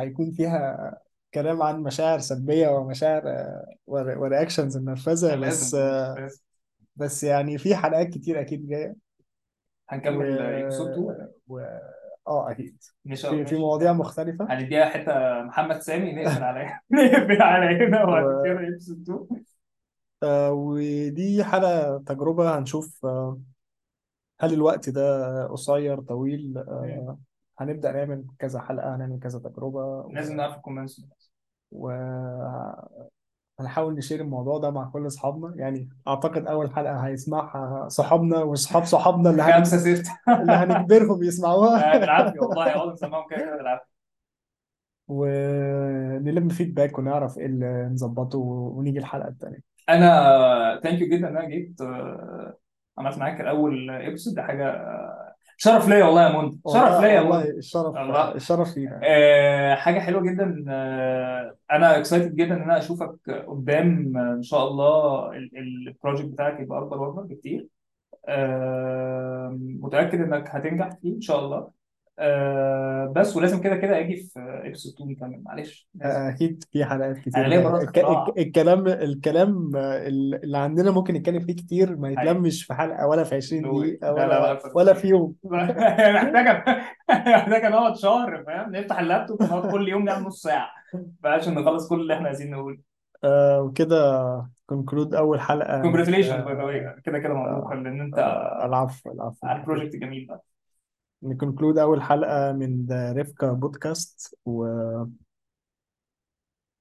هيكون 0.00 0.32
فيها 0.32 0.94
كلام 1.34 1.62
عن 1.62 1.82
مشاعر 1.82 2.18
سلبية 2.18 2.68
ومشاعر 2.68 3.22
و 3.86 3.95
reactions 3.95 4.76
النرفزة 4.76 5.36
بس 5.36 5.74
لازم 5.74 5.78
لازم 6.20 6.38
بس 6.96 7.24
يعني 7.24 7.58
في 7.58 7.76
حلقات 7.76 8.08
كتير 8.08 8.40
أكيد 8.40 8.68
جاية. 8.68 8.88
و... 8.88 8.94
هنكمل 9.88 10.38
episode 10.38 10.88
2 10.88 11.28
و... 11.48 11.58
آه 12.28 12.50
أكيد. 12.50 12.82
مش 13.04 13.20
في 13.20 13.28
في 13.28 13.42
مش 13.42 13.52
مواضيع 13.52 13.92
مختلفة. 13.92 14.46
هنديها 14.50 14.84
حتة 14.84 15.42
محمد 15.42 15.80
سامي 15.80 16.12
نقفل 16.12 16.42
على 16.42 16.78
نقفل 16.92 17.42
على 17.42 17.86
هنا 17.86 18.02
وبعد 18.02 18.24
و... 18.24 18.42
كده 18.44 18.60
episode 18.60 19.02
2 19.02 19.44
آه، 20.22 20.52
ودي 20.52 21.44
حلقة 21.44 21.98
تجربة 22.06 22.58
هنشوف 22.58 23.04
آه، 23.04 23.40
هل 24.40 24.52
الوقت 24.52 24.88
ده 24.88 25.46
قصير 25.46 26.00
طويل؟ 26.00 26.58
آه، 26.58 27.18
هنبدأ 27.58 27.92
نعمل 27.92 28.24
كذا 28.38 28.60
حلقة 28.60 28.96
هنعمل 28.96 29.18
كذا 29.18 29.38
تجربة 29.38 30.08
لازم 30.12 30.34
و... 30.34 30.36
نعرف 30.36 30.56
ال 30.56 30.61
comments. 30.61 31.06
و... 31.72 31.90
هنحاول 33.60 33.94
نشير 33.94 34.20
الموضوع 34.20 34.58
ده 34.58 34.70
مع 34.70 34.84
كل 34.90 35.06
أصحابنا. 35.06 35.54
يعني 35.56 35.88
أعتقد 36.08 36.46
أول 36.46 36.70
حلقة 36.70 36.96
هيسمعها 36.96 37.88
صحابنا 37.88 38.38
وصحاب 38.38 38.84
صحابنا 38.84 39.30
اللي 39.30 39.42
هنج... 39.42 39.52
خمسة 39.54 39.76
ستة. 39.76 40.10
اللي 40.40 40.52
هنجبرهم 40.52 41.22
يسمعوها. 41.22 41.98
بالعافية 41.98 42.40
والله. 42.40 42.66
هيقعدوا 42.66 42.92
نسمعهم 42.92 43.28
كده 43.30 43.38
كده 43.38 43.56
بالعافية. 43.56 43.94
ونلم 45.08 46.48
feedback 46.48 46.98
ونعرف 46.98 47.38
إيه 47.38 47.46
اللي 47.46 47.88
نظبطه 47.92 48.38
ونيجي 48.38 48.98
الحلقة 48.98 49.28
التانية. 49.28 49.60
أنا 49.88 50.80
thank 50.82 51.00
you 51.00 51.08
جدا 51.08 51.28
إن 51.28 51.36
أنا 51.36 51.48
جيت. 51.48 51.80
آه، 51.80 52.56
عملت 52.98 53.18
معاك 53.18 53.40
الأول 53.40 53.90
episode 53.90 54.34
ده 54.34 54.42
حاجة 54.42 54.84
شرف 55.56 55.88
ليا 55.88 56.04
والله 56.04 56.22
يا 56.22 56.38
منى 56.42 56.58
شرف 56.72 57.00
ليا 57.00 57.08
يا 57.08 57.20
والله 57.20 57.50
الشرف 57.50 57.96
الله. 57.96 58.34
الشرف 58.34 58.76
لينا 58.76 59.00
آه، 59.04 59.74
حاجة 59.74 60.00
حلوة 60.00 60.22
جدا 60.22 60.64
آه، 60.68 61.56
أنا 61.72 61.96
excited 61.98 62.34
جدا 62.36 62.54
إن 62.56 62.62
أنا 62.62 62.78
أشوفك 62.78 63.30
قدام 63.48 64.16
إن 64.18 64.42
شاء 64.42 64.68
الله 64.68 65.30
ال 65.88 65.93
project 65.93 66.26
بتاعك 66.28 66.60
يبقى 66.60 66.78
أكبر 66.78 67.00
وأكبر 67.02 67.22
بكتير. 67.22 67.68
آه، 68.28 69.48
متأكد 69.60 70.20
إنك 70.20 70.48
هتنجح 70.50 70.88
فيه 71.02 71.16
إن 71.16 71.20
شاء 71.20 71.38
الله. 71.44 71.70
آه، 72.18 73.12
بس 73.16 73.36
ولازم 73.36 73.60
كده 73.60 73.76
كده 73.76 73.98
أجي 73.98 74.16
في 74.16 74.40
episode 74.64 74.92
2 74.94 75.10
نكمل 75.10 75.42
معلش. 75.42 75.88
لازم 75.94 76.20
أكيد 76.20 76.64
في 76.72 76.84
حلقات 76.84 77.16
أنا 77.16 77.20
كتير 77.24 77.46
ليا 77.46 77.58
الك... 77.58 77.98
الك... 77.98 77.98
اختراع 77.98 78.26
الكلام 78.38 78.88
الكلام 78.88 79.70
اللي 79.76 80.58
عندنا 80.58 80.90
ممكن 80.90 81.14
نتكلم 81.14 81.40
فيه 81.40 81.52
كتير 81.56 81.96
ما 81.96 82.16
حقيقي 82.16 82.30
يتلمش 82.30 82.64
في 82.64 82.74
حلقة 82.74 83.06
ولا 83.06 83.24
في 83.24 83.34
20 83.34 83.62
no 83.62 83.78
way 83.78 83.90
دقيقة 83.90 84.12
لا 84.12 84.26
لا 84.26 84.26
لا 84.26 84.38
ولا 84.40 84.52
أكتر 84.52 84.72
ولا 84.74 84.92
بكتير 84.92 85.02
في 85.02 85.08
يوم. 85.08 85.34
محتاجة 85.44 86.64
محتاجة 87.10 87.68
نقعد 87.68 87.96
شهر 87.96 88.44
فاهم؟ 88.46 88.76
نفتح 88.76 88.98
اللابتوب 88.98 89.40
ونقعد 89.42 89.70
كل 89.72 89.88
يوم 89.88 90.04
نعمل 90.04 90.24
نص 90.26 90.42
ساعة. 90.42 90.68
عشان 91.24 91.54
نخلص 91.54 91.88
كل 91.88 92.00
اللي 92.00 92.14
إحنا 92.14 92.26
عايزين 92.26 92.50
نقوله. 92.50 92.78
آه 93.24 93.62
وكده 93.62 94.22
conclude 94.66 95.14
أول 95.14 95.40
حلقة. 95.40 95.82
congratulations 95.82 96.44
by 96.44 96.54
the 96.54 96.62
way 96.62 96.94
كده 97.04 97.18
كده 97.18 97.34
مبروك 97.34 97.72
آه 97.72 97.74
لأن 97.74 98.00
أنت 98.00 98.18
آه 98.18 98.66
العفو 98.66 99.12
العفو. 99.12 99.46
على 99.46 99.60
ال 99.60 99.65
project 99.65 99.96
جميل 99.96 100.26
ده 100.26 100.53
ن 101.24 101.30
conclude 101.30 101.78
أول 101.78 102.02
حلقة 102.02 102.52
من 102.52 102.86
ريفكا 103.12 103.52
بودكاست 103.52 104.34
ومع 104.44 105.08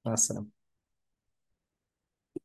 السلامة. 0.07 0.52